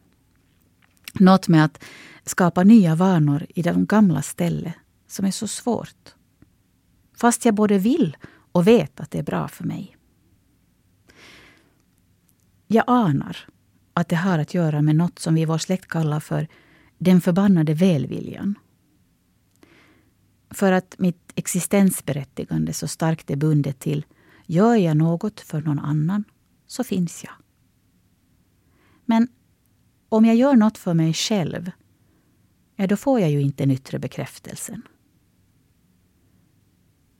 Något 1.14 1.48
med 1.48 1.66
att 1.66 1.84
skapa 2.26 2.64
nya 2.64 2.96
vanor 2.96 3.46
i 3.50 3.62
de 3.62 3.86
gamla 3.86 4.22
stället 4.22 4.74
som 5.08 5.26
är 5.26 5.32
så 5.32 5.48
svårt. 5.48 6.16
Fast 7.18 7.46
jag 7.46 7.56
både 7.56 7.78
vill 7.78 8.18
och 8.52 8.68
vet 8.68 9.00
att 9.00 9.12
det 9.12 9.20
är 9.20 9.24
bra 9.24 9.48
för 9.48 9.64
mig. 9.64 9.98
Jag 12.68 12.84
anar 12.88 13.38
att 13.94 14.10
det 14.10 14.16
har 14.16 14.40
att 14.40 14.54
göra 14.54 14.82
med 14.82 14.96
något 14.96 15.20
som 15.20 15.36
vi 15.36 15.42
i 15.42 15.46
vår 15.46 15.58
släkt 15.58 15.88
kallar 15.88 16.20
för 16.20 16.48
den 16.98 17.22
förbannade 17.22 17.74
välviljan. 17.74 18.56
För 20.56 20.72
att 20.72 20.96
mitt 20.98 21.32
existensberättigande 21.36 22.74
så 22.74 22.88
starkt 22.88 23.32
är 23.32 23.36
bundet 23.36 23.80
till 23.80 24.06
gör 24.46 24.76
jag 24.76 24.98
något 24.98 25.40
för 25.40 25.62
någon 25.62 25.80
annan 25.80 26.24
så 26.68 26.84
finns 26.84 27.24
jag. 27.24 27.34
Men 29.06 29.28
om 30.10 30.26
jag 30.26 30.36
gör 30.36 30.56
något 30.56 30.78
för 30.78 30.94
mig 30.94 31.14
själv, 31.14 31.72
ja 32.76 32.88
då 32.88 32.98
får 32.98 33.20
jag 33.20 33.32
ju 33.32 33.42
inte 33.42 33.64
den 33.64 33.72
yttre 33.72 34.00
bekräftelsen. 34.00 34.82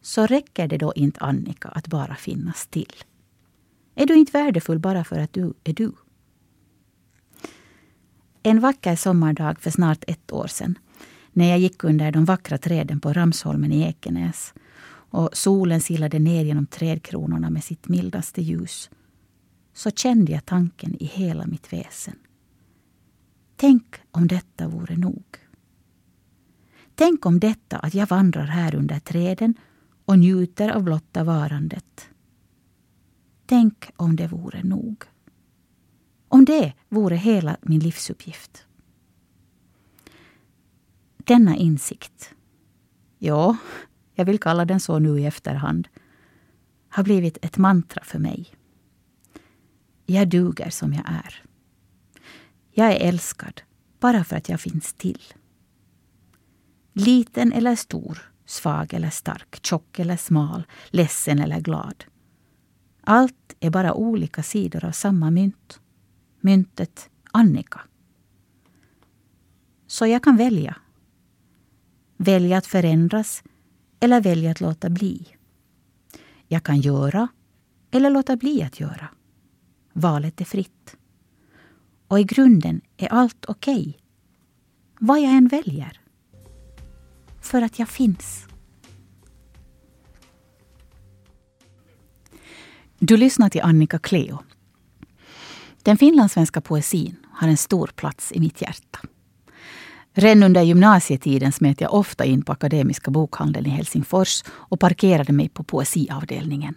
Så 0.02 0.26
räcker 0.26 0.68
det 0.68 0.78
då 0.78 0.94
inte, 0.96 1.20
Annika, 1.20 1.68
att 1.68 1.88
bara 1.88 2.16
finnas 2.16 2.68
till? 2.68 2.94
Är 3.96 4.06
du 4.06 4.16
inte 4.16 4.32
värdefull 4.32 4.80
bara 4.80 5.04
för 5.04 5.20
att 5.20 5.34
du 5.34 5.54
är 5.64 5.74
du? 5.74 5.92
En 8.44 8.60
vacker 8.60 8.96
sommardag 8.96 9.60
för 9.60 9.72
snart 9.72 10.04
ett 10.08 10.32
år 10.32 10.48
sedan 10.48 10.78
när 11.36 11.50
jag 11.50 11.60
gick 11.60 11.84
under 11.84 12.12
de 12.12 12.26
vackra 12.26 12.58
träden 12.58 13.00
på 13.00 13.14
Ramsholmen 13.14 13.72
i 13.72 13.82
Ekenäs 13.82 14.54
och 14.88 15.30
solen 15.34 15.82
silade 15.82 16.20
ner 16.20 16.46
genom 16.46 16.66
trädkronorna 16.66 17.50
med 17.50 17.64
sitt 17.64 17.88
mildaste 17.88 18.42
ljus 18.42 18.90
så 19.74 19.92
kände 19.92 20.32
jag 20.32 20.46
tanken 20.46 20.96
i 21.04 21.06
hela 21.06 21.48
mitt 21.48 21.74
väsen. 21.74 22.16
Tänk 23.56 23.96
om 24.12 24.28
detta 24.28 24.68
vore 24.68 24.98
nog. 24.98 25.24
Tänk 26.96 27.26
om 27.26 27.40
detta 27.40 27.78
att 27.78 27.94
jag 27.94 28.08
vandrar 28.08 28.46
här 28.46 28.76
under 28.76 29.00
träden 29.00 29.56
och 30.06 30.20
njuter 30.20 30.70
av 30.70 30.84
blotta 30.84 31.24
varandet. 31.24 32.10
Tänk 33.46 33.92
om 33.96 34.16
det 34.16 34.28
vore 34.28 34.64
nog. 34.64 35.04
Om 36.28 36.46
det 36.46 36.74
vore 36.90 37.16
hela 37.16 37.58
min 37.62 37.80
livsuppgift. 37.80 38.66
Denna 41.26 41.56
insikt, 41.56 42.34
ja, 43.18 43.58
jag 44.14 44.26
vill 44.26 44.40
kalla 44.40 44.66
den 44.66 44.80
så 44.80 45.00
nu 45.00 45.20
i 45.20 45.26
efterhand, 45.26 45.88
har 46.90 47.04
blivit 47.04 47.38
ett 47.46 47.58
mantra 47.58 48.04
för 48.04 48.20
mig. 48.20 48.46
Jag 50.06 50.28
duger 50.28 50.70
som 50.70 50.94
jag 50.94 51.04
är. 51.08 51.44
Jag 52.72 52.92
är 52.92 53.08
älskad 53.08 53.62
bara 54.00 54.24
för 54.24 54.36
att 54.36 54.50
jag 54.50 54.60
finns 54.62 54.94
till. 54.94 55.22
Liten 56.94 57.54
eller 57.54 57.76
stor, 57.76 58.32
svag 58.46 58.94
eller 58.94 59.10
stark, 59.10 59.60
tjock 59.66 60.00
eller 60.00 60.18
smal, 60.18 60.64
ledsen 60.90 61.40
eller 61.40 61.60
glad. 61.60 62.06
Allt 63.04 63.56
är 63.60 63.70
bara 63.70 63.94
olika 63.94 64.44
sidor 64.44 64.86
av 64.86 64.92
samma 64.92 65.32
mynt. 65.32 65.80
Myntet 66.42 67.10
Annika. 67.32 67.82
Så 69.88 70.08
jag 70.08 70.24
kan 70.24 70.38
välja. 70.38 70.76
Välja 72.26 72.58
att 72.58 72.66
förändras 72.66 73.44
eller 74.00 74.22
välja 74.22 74.52
att 74.52 74.62
låta 74.62 74.90
bli. 74.90 75.28
Jag 76.48 76.64
kan 76.64 76.80
göra 76.80 77.28
eller 77.92 78.10
låta 78.10 78.38
bli 78.38 78.64
att 78.64 78.80
göra. 78.80 79.08
Valet 79.94 80.42
är 80.42 80.46
fritt. 80.46 80.98
Och 82.08 82.20
i 82.20 82.24
grunden 82.24 82.82
är 82.98 83.08
allt 83.08 83.46
okej. 83.46 83.80
Okay. 83.80 83.94
Vad 85.00 85.22
jag 85.22 85.32
än 85.32 85.48
väljer. 85.48 86.02
För 87.42 87.62
att 87.62 87.80
jag 87.80 87.90
finns. 87.90 88.48
Du 93.00 93.18
lyssnar 93.18 93.50
till 93.50 93.62
Annika 93.62 94.00
Cleo. 94.00 94.44
Den 95.84 95.98
finlandssvenska 95.98 96.62
poesin 96.62 97.16
har 97.32 97.48
en 97.48 97.58
stor 97.58 97.88
plats 97.88 98.32
i 98.32 98.40
mitt 98.40 98.62
hjärta. 98.62 99.00
Redan 100.18 100.44
under 100.44 100.62
gymnasietiden 100.62 101.52
smet 101.52 101.82
jag 101.82 101.94
ofta 101.94 102.26
in 102.26 102.42
på 102.42 102.52
Akademiska 102.52 103.12
bokhandeln 103.12 103.66
i 103.66 103.70
Helsingfors 103.70 104.44
och 104.48 104.80
parkerade 104.80 105.34
mig 105.34 105.50
på 105.50 105.64
poesiavdelningen. 105.64 106.76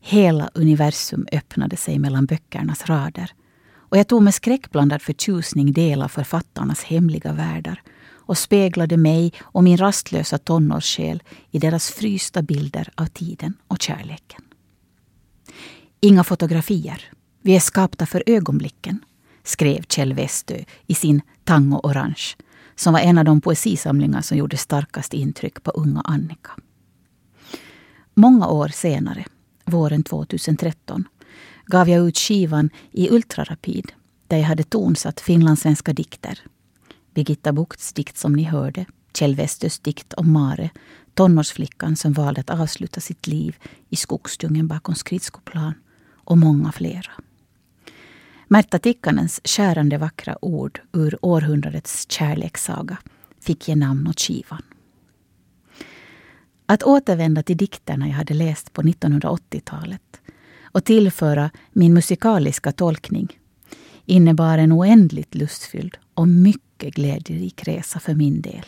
Hela 0.00 0.50
universum 0.54 1.26
öppnade 1.32 1.76
sig 1.76 1.98
mellan 1.98 2.26
böckernas 2.26 2.86
rader 2.86 3.30
och 3.74 3.98
jag 3.98 4.08
tog 4.08 4.22
med 4.22 4.34
skräckblandad 4.34 5.02
förtjusning 5.02 5.72
del 5.72 6.02
av 6.02 6.08
författarnas 6.08 6.82
hemliga 6.82 7.32
världar 7.32 7.82
och 8.10 8.38
speglade 8.38 8.96
mig 8.96 9.32
och 9.40 9.64
min 9.64 9.76
rastlösa 9.76 10.38
tonårssjäl 10.38 11.22
i 11.50 11.58
deras 11.58 11.90
frysta 11.90 12.42
bilder 12.42 12.88
av 12.94 13.06
tiden 13.06 13.54
och 13.68 13.82
kärleken. 13.82 14.42
Inga 16.00 16.24
fotografier. 16.24 17.10
Vi 17.42 17.56
är 17.56 17.60
skapta 17.60 18.06
för 18.06 18.22
ögonblicken, 18.26 19.00
skrev 19.44 19.82
Kjell 19.82 20.14
Westö 20.14 20.64
i 20.86 20.94
sin 20.94 21.22
Tango 21.44 21.80
Orange, 21.82 22.36
som 22.74 22.92
var 22.92 23.00
en 23.00 23.18
av 23.18 23.24
de 23.24 23.40
poesisamlingar 23.40 24.20
som 24.20 24.38
gjorde 24.38 24.56
starkast 24.56 25.14
intryck 25.14 25.62
på 25.62 25.70
unga 25.70 26.00
Annika. 26.00 26.50
Många 28.14 28.48
år 28.48 28.68
senare, 28.68 29.24
våren 29.64 30.02
2013, 30.02 31.04
gav 31.66 31.88
jag 31.88 32.08
ut 32.08 32.18
skivan 32.18 32.70
i 32.92 33.10
ultrarapid 33.10 33.92
där 34.26 34.36
jag 34.36 34.44
hade 34.44 34.62
tonsatt 34.62 35.20
finlandssvenska 35.20 35.92
dikter. 35.92 36.38
Birgitta 37.14 37.52
Bukts 37.52 37.92
dikt 37.92 38.18
som 38.18 38.32
ni 38.32 38.42
hörde, 38.42 38.86
Kjell 39.14 39.34
Westös 39.34 39.78
dikt 39.78 40.12
om 40.12 40.32
Mare, 40.32 40.70
tonårsflickan 41.14 41.96
som 41.96 42.12
valde 42.12 42.40
att 42.40 42.50
avsluta 42.50 43.00
sitt 43.00 43.26
liv 43.26 43.56
i 43.88 43.96
skogsdungen 43.96 44.68
bakom 44.68 44.94
skridskoplan 44.94 45.74
och 46.14 46.38
många 46.38 46.72
flera. 46.72 47.12
Märta 48.52 48.78
Tikkanens 48.78 49.40
skärande 49.44 49.98
vackra 49.98 50.44
ord 50.44 50.80
ur 50.92 51.18
århundradets 51.22 52.10
kärlekssaga 52.10 52.96
fick 53.40 53.68
ge 53.68 53.74
namn 53.74 54.06
åt 54.06 54.20
skivan. 54.20 54.62
Att 56.66 56.82
återvända 56.82 57.42
till 57.42 57.56
dikterna 57.56 58.08
jag 58.08 58.14
hade 58.14 58.34
läst 58.34 58.72
på 58.72 58.82
1980-talet 58.82 60.20
och 60.62 60.84
tillföra 60.84 61.50
min 61.72 61.94
musikaliska 61.94 62.72
tolkning 62.72 63.38
innebar 64.04 64.58
en 64.58 64.72
oändligt 64.72 65.34
lustfylld 65.34 65.96
och 66.14 66.28
mycket 66.28 66.94
glädjerik 66.94 67.68
resa 67.68 68.00
för 68.00 68.14
min 68.14 68.40
del. 68.40 68.66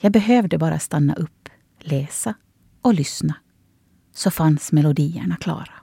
Jag 0.00 0.12
behövde 0.12 0.58
bara 0.58 0.78
stanna 0.78 1.14
upp, 1.14 1.48
läsa 1.78 2.34
och 2.82 2.94
lyssna, 2.94 3.34
så 4.14 4.30
fanns 4.30 4.72
melodierna 4.72 5.36
klara. 5.36 5.77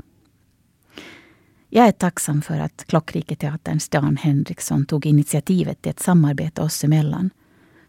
Jag 1.75 1.87
är 1.87 1.91
tacksam 1.91 2.41
för 2.41 2.59
att 2.59 2.85
Klockriketeaterns 2.87 3.89
Dan 3.89 4.17
Henriksson 4.17 4.85
tog 4.85 5.05
initiativet 5.05 5.81
till 5.81 5.89
ett 5.89 5.99
samarbete 5.99 6.61
oss 6.61 6.83
emellan 6.83 7.29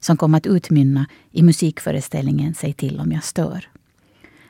som 0.00 0.16
kom 0.16 0.34
att 0.34 0.46
utmynna 0.46 1.06
i 1.30 1.42
musikföreställningen 1.42 2.54
Säg 2.54 2.72
till 2.72 3.00
om 3.00 3.12
jag 3.12 3.24
stör. 3.24 3.70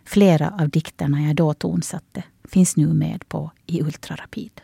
Flera 0.04 0.50
av 0.60 0.68
dikterna 0.68 1.22
jag 1.22 1.36
då 1.36 1.54
tonsatte 1.54 2.22
finns 2.44 2.76
nu 2.76 2.94
med 2.94 3.28
på 3.28 3.50
i 3.66 3.82
Ultrarapid. 3.82 4.60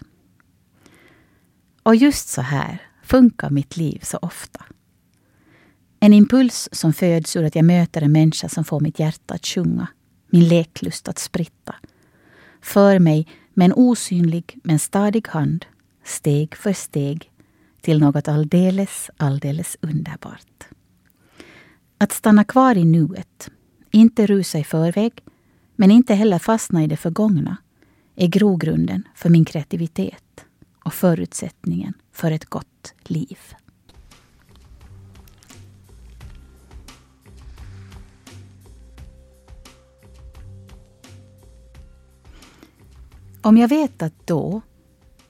Och 1.83 1.97
just 1.97 2.29
så 2.29 2.43
här 2.43 2.83
funkar 3.03 3.51
mitt 3.51 3.77
liv 3.77 3.99
så 4.03 4.19
ofta. 4.23 4.65
En 6.01 6.13
impuls 6.13 6.69
som 6.73 6.93
föds 6.93 7.37
ur 7.37 7.45
att 7.45 7.55
jag 7.55 7.65
möter 7.65 8.03
en 8.03 8.13
människa 8.13 8.49
som 8.49 8.65
får 8.65 8.81
mitt 8.81 8.99
hjärta 8.99 9.35
att 9.35 9.47
sjunga, 9.47 9.89
min 10.31 10.49
leklust 10.49 11.09
att 11.09 11.19
spritta. 11.19 11.75
För 12.63 12.99
mig 12.99 13.29
med 13.55 13.65
en 13.65 13.73
osynlig 13.73 14.59
men 14.65 14.79
stadig 14.79 15.29
hand, 15.29 15.67
steg 16.05 16.57
för 16.57 16.73
steg, 16.73 17.31
till 17.81 18.01
något 18.01 18.29
alldeles, 18.29 19.11
alldeles 19.17 19.77
underbart. 19.81 20.65
Att 21.99 22.13
stanna 22.13 22.45
kvar 22.45 22.77
i 22.77 22.85
nuet, 22.85 23.51
inte 23.91 24.27
rusa 24.27 24.59
i 24.59 24.65
förväg, 24.65 25.13
men 25.77 25.91
inte 25.91 26.15
heller 26.15 26.39
fastna 26.39 26.85
i 26.85 26.87
det 26.87 26.97
förgångna, 26.97 27.57
är 28.17 28.27
grogrunden 28.27 29.09
för 29.15 29.29
min 29.29 29.45
kreativitet 29.45 30.45
och 30.85 30.95
förutsättningen 30.95 31.95
för 32.13 32.31
ett 32.31 32.45
gott 32.45 32.95
liv. 33.03 33.39
Om 43.45 43.57
jag 43.59 43.69
vetat 43.69 44.15
då, 44.25 44.61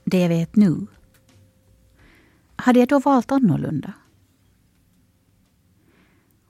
det 0.05 0.19
jag 0.19 0.29
vet 0.29 0.55
nu, 0.55 0.87
hade 2.55 2.79
jag 2.79 2.87
då 2.87 2.99
valt 2.99 3.31
annorlunda? 3.31 3.93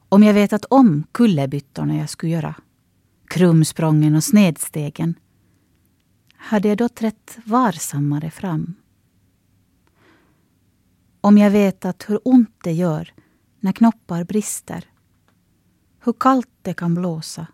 Om 0.09 0.23
jag 0.23 0.33
vetat 0.33 0.65
om 0.65 1.03
kullerbyttorna 1.11 1.97
jag 1.97 2.09
skulle 2.09 2.31
göra, 2.31 2.55
krumsprången 3.27 4.15
och 4.15 4.23
snedstegen, 4.23 5.15
hade 6.35 6.67
jag 6.67 6.77
då 6.77 6.89
trätt 6.89 7.37
varsammare 7.45 8.31
fram? 8.31 8.75
Om 11.21 11.37
jag 11.37 11.51
vetat 11.51 12.09
hur 12.09 12.19
ont 12.25 12.55
det 12.63 12.73
gör 12.73 13.13
när 13.59 13.71
knoppar 13.71 14.23
brister, 14.23 14.85
hur 15.99 16.13
kallt 16.13 16.51
det 16.61 16.73
kan 16.73 16.95
blåsa, 16.95 17.47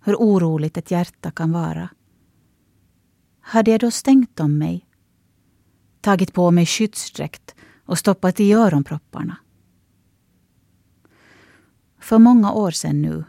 hur 0.00 0.14
oroligt 0.14 0.76
ett 0.76 0.90
hjärta 0.90 1.30
kan 1.30 1.52
vara, 1.52 1.88
hade 3.46 3.70
jag 3.70 3.80
då 3.80 3.90
stängt 3.90 4.40
om 4.40 4.58
mig, 4.58 4.86
tagit 6.00 6.32
på 6.32 6.50
mig 6.50 6.66
skyddsdräkt 6.66 7.54
och 7.84 7.98
stoppat 7.98 8.40
i 8.40 8.52
öronpropparna? 8.52 9.36
För 11.98 12.18
många 12.18 12.52
år 12.52 12.70
sedan 12.70 13.02
nu, 13.02 13.24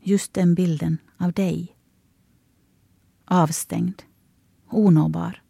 just 0.00 0.34
den 0.34 0.54
bilden 0.54 0.98
av 1.16 1.32
dig. 1.32 1.76
Avstängd, 3.24 4.02
onåbar. 4.70 5.42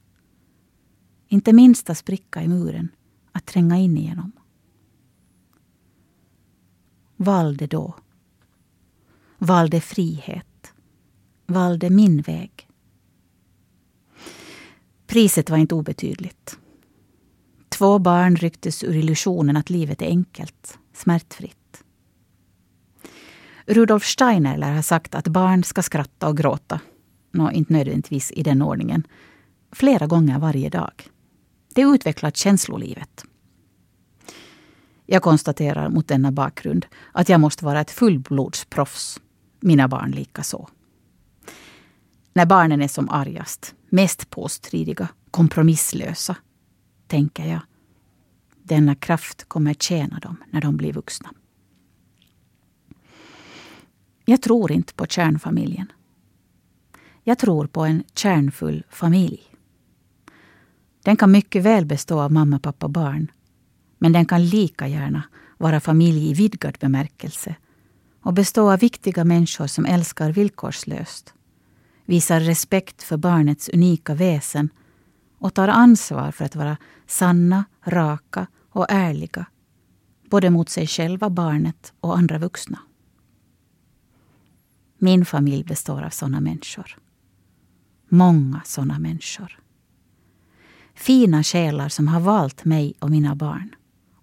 Inte 1.28 1.52
minsta 1.52 1.94
spricka 1.94 2.42
i 2.42 2.48
muren 2.48 2.88
att 3.32 3.46
tränga 3.46 3.78
in 3.78 3.96
igenom. 3.96 4.32
Valde 7.16 7.66
då. 7.66 7.94
Valde 9.38 9.80
frihet. 9.80 10.72
Valde 11.46 11.90
min 11.90 12.22
väg. 12.22 12.68
Priset 15.12 15.50
var 15.50 15.58
inte 15.58 15.74
obetydligt. 15.74 16.58
Två 17.68 17.98
barn 17.98 18.36
rycktes 18.36 18.84
ur 18.84 18.96
illusionen 18.96 19.56
att 19.56 19.70
livet 19.70 20.02
är 20.02 20.06
enkelt, 20.06 20.78
smärtfritt. 20.94 21.84
Rudolf 23.66 24.04
Steiner 24.04 24.56
lär 24.56 24.74
ha 24.74 24.82
sagt 24.82 25.14
att 25.14 25.28
barn 25.28 25.64
ska 25.64 25.82
skratta 25.82 26.28
och 26.28 26.36
gråta. 26.36 26.80
Nå, 27.30 27.50
inte 27.50 27.72
nödvändigtvis 27.72 28.30
i 28.30 28.42
den 28.42 28.62
ordningen. 28.62 29.06
Flera 29.72 30.06
gånger 30.06 30.38
varje 30.38 30.68
dag. 30.68 31.08
Det 31.74 31.82
utvecklar 31.82 32.30
känslolivet. 32.30 33.24
Jag 35.06 35.22
konstaterar 35.22 35.88
mot 35.88 36.08
denna 36.08 36.32
bakgrund 36.32 36.86
att 37.12 37.28
jag 37.28 37.40
måste 37.40 37.64
vara 37.64 37.80
ett 37.80 37.90
fullblodsproffs. 37.90 39.20
Mina 39.60 39.88
barn 39.88 40.10
likaså. 40.10 40.68
När 42.32 42.46
barnen 42.46 42.82
är 42.82 42.88
som 42.88 43.08
argast, 43.08 43.74
mest 43.92 44.30
påstridiga, 44.30 45.08
kompromisslösa, 45.30 46.36
tänker 47.06 47.46
jag. 47.46 47.60
Denna 48.62 48.94
kraft 48.94 49.44
kommer 49.48 49.74
tjäna 49.74 50.18
dem 50.18 50.36
när 50.50 50.60
de 50.60 50.76
blir 50.76 50.92
vuxna. 50.92 51.30
Jag 54.24 54.42
tror 54.42 54.72
inte 54.72 54.94
på 54.94 55.06
kärnfamiljen. 55.06 55.92
Jag 57.24 57.38
tror 57.38 57.66
på 57.66 57.84
en 57.84 58.04
kärnfull 58.14 58.84
familj. 58.90 59.42
Den 61.02 61.16
kan 61.16 61.32
mycket 61.32 61.62
väl 61.62 61.86
bestå 61.86 62.20
av 62.20 62.32
mamma, 62.32 62.58
pappa, 62.58 62.88
barn. 62.88 63.30
Men 63.98 64.12
den 64.12 64.26
kan 64.26 64.46
lika 64.46 64.88
gärna 64.88 65.22
vara 65.58 65.80
familj 65.80 66.30
i 66.30 66.34
vidgad 66.34 66.78
bemärkelse 66.80 67.54
och 68.22 68.34
bestå 68.34 68.72
av 68.72 68.78
viktiga 68.78 69.24
människor 69.24 69.66
som 69.66 69.86
älskar 69.86 70.32
villkorslöst 70.32 71.34
visar 72.04 72.40
respekt 72.40 73.02
för 73.02 73.16
barnets 73.16 73.68
unika 73.68 74.14
väsen 74.14 74.68
och 75.38 75.54
tar 75.54 75.68
ansvar 75.68 76.30
för 76.30 76.44
att 76.44 76.56
vara 76.56 76.76
sanna, 77.06 77.64
raka 77.84 78.46
och 78.70 78.86
ärliga 78.88 79.46
både 80.32 80.50
mot 80.50 80.68
sig 80.68 80.86
själva, 80.86 81.30
barnet 81.30 81.92
och 82.00 82.18
andra 82.18 82.38
vuxna. 82.38 82.78
Min 84.98 85.24
familj 85.24 85.64
består 85.64 86.02
av 86.02 86.10
såna 86.10 86.40
människor. 86.40 86.98
Många 88.08 88.62
såna 88.64 88.98
människor. 88.98 89.58
Fina 90.94 91.42
själar 91.42 91.88
som 91.88 92.08
har 92.08 92.20
valt 92.20 92.64
mig 92.64 92.94
och 92.98 93.10
mina 93.10 93.34
barn 93.34 93.74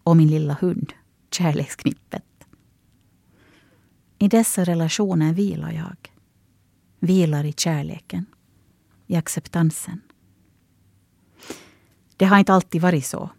och 0.04 0.18
min 0.18 0.28
lilla 0.28 0.54
hund, 0.54 0.94
kärleksknippet. 1.32 2.24
I 4.18 4.28
dessa 4.28 4.64
relationer 4.64 5.34
vilar 5.34 5.72
jag 5.72 6.12
vilar 7.00 7.44
i 7.44 7.54
kärleken, 7.54 8.26
i 9.08 9.16
acceptansen. 9.16 10.02
Det 12.18 12.26
har 12.26 12.40
inte 12.40 12.54
alltid 12.54 12.82
varit 12.82 13.06
så. 13.06 13.30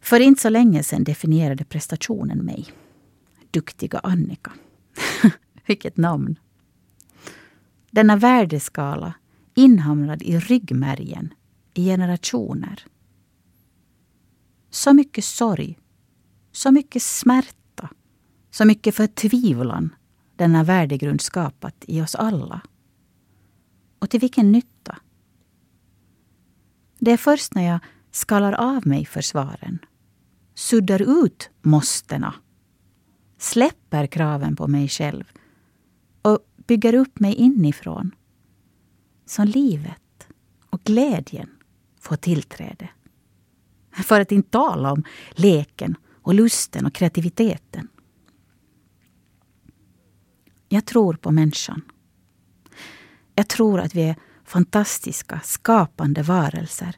För 0.00 0.20
inte 0.20 0.42
så 0.42 0.48
länge 0.48 0.82
sedan 0.82 1.04
definierade 1.04 1.64
prestationen 1.64 2.38
mig. 2.38 2.66
Duktiga 3.50 3.98
Annika. 3.98 4.52
Vilket 5.66 5.96
namn! 5.96 6.38
Denna 7.90 8.16
värdeskala 8.16 9.14
inhamrad 9.54 10.22
i 10.22 10.38
ryggmärgen 10.38 11.34
i 11.74 11.84
generationer. 11.84 12.84
Så 14.70 14.92
mycket 14.92 15.24
sorg, 15.24 15.78
så 16.52 16.70
mycket 16.70 17.02
smärta, 17.02 17.88
så 18.50 18.64
mycket 18.64 18.94
förtvivlan 18.94 19.94
denna 20.36 20.64
värdegrund 20.64 21.20
skapat 21.20 21.84
i 21.86 22.00
oss 22.02 22.14
alla. 22.14 22.60
Och 23.98 24.10
till 24.10 24.20
vilken 24.20 24.52
nytta? 24.52 24.98
Det 26.98 27.10
är 27.10 27.16
först 27.16 27.54
när 27.54 27.62
jag 27.62 27.78
skalar 28.10 28.52
av 28.52 28.86
mig 28.86 29.04
försvaren, 29.04 29.78
suddar 30.54 31.24
ut 31.24 31.50
måstena, 31.62 32.34
släpper 33.38 34.06
kraven 34.06 34.56
på 34.56 34.68
mig 34.68 34.88
själv 34.88 35.24
och 36.22 36.38
bygger 36.66 36.94
upp 36.94 37.20
mig 37.20 37.34
inifrån 37.34 38.10
som 39.26 39.44
livet 39.44 40.28
och 40.70 40.80
glädjen 40.84 41.50
får 42.00 42.16
tillträde. 42.16 42.88
För 43.92 44.20
att 44.20 44.32
inte 44.32 44.50
tala 44.50 44.92
om 44.92 45.04
leken 45.30 45.96
och 46.22 46.34
lusten 46.34 46.86
och 46.86 46.94
kreativiteten. 46.94 47.88
Jag 50.74 50.84
tror 50.84 51.14
på 51.14 51.30
människan. 51.30 51.82
Jag 53.34 53.48
tror 53.48 53.80
att 53.80 53.94
vi 53.94 54.02
är 54.02 54.16
fantastiska, 54.44 55.40
skapande 55.44 56.22
varelser 56.22 56.96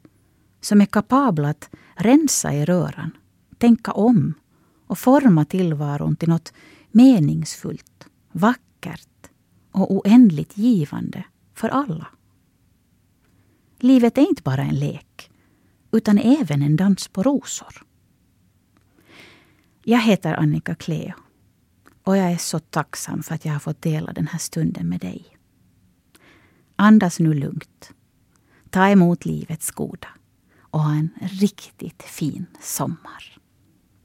som 0.61 0.81
är 0.81 0.87
kapabla 0.87 1.49
att 1.49 1.71
rensa 1.95 2.55
i 2.55 2.65
röran, 2.65 3.11
tänka 3.59 3.93
om 3.93 4.35
och 4.87 4.99
forma 4.99 5.45
tillvaron 5.45 6.17
till 6.17 6.29
något 6.29 6.53
meningsfullt, 6.91 8.09
vackert 8.33 9.31
och 9.73 9.95
oändligt 9.95 10.59
givande 10.59 11.25
för 11.55 11.69
alla. 11.69 12.07
Livet 13.79 14.19
är 14.19 14.29
inte 14.29 14.43
bara 14.43 14.63
en 14.63 14.79
lek, 14.79 15.31
utan 15.93 16.19
även 16.19 16.63
en 16.63 16.77
dans 16.77 17.09
på 17.09 17.23
rosor. 17.23 17.87
Jag 19.85 20.01
heter 20.01 20.35
Annika 20.35 20.75
Cleo 20.75 21.26
och 22.07 22.17
jag 22.17 22.33
är 22.33 22.37
så 22.37 22.59
tacksam 22.59 23.23
för 23.23 23.35
att 23.35 23.45
jag 23.45 23.53
har 23.53 23.61
fått 23.61 23.83
dela 23.83 24.13
den 24.13 24.27
här 24.27 24.39
stunden 24.39 24.89
med 24.89 25.01
dig. 25.01 25.27
Andas 26.77 27.21
nu 27.21 27.35
lugnt. 27.35 27.93
Ta 28.71 28.89
emot 28.89 29.25
livets 29.25 29.71
goda 29.71 30.09
och 30.59 30.81
ha 30.81 30.93
en 30.93 31.11
riktigt 31.21 32.03
fin 32.03 32.47
sommar. 32.61 33.36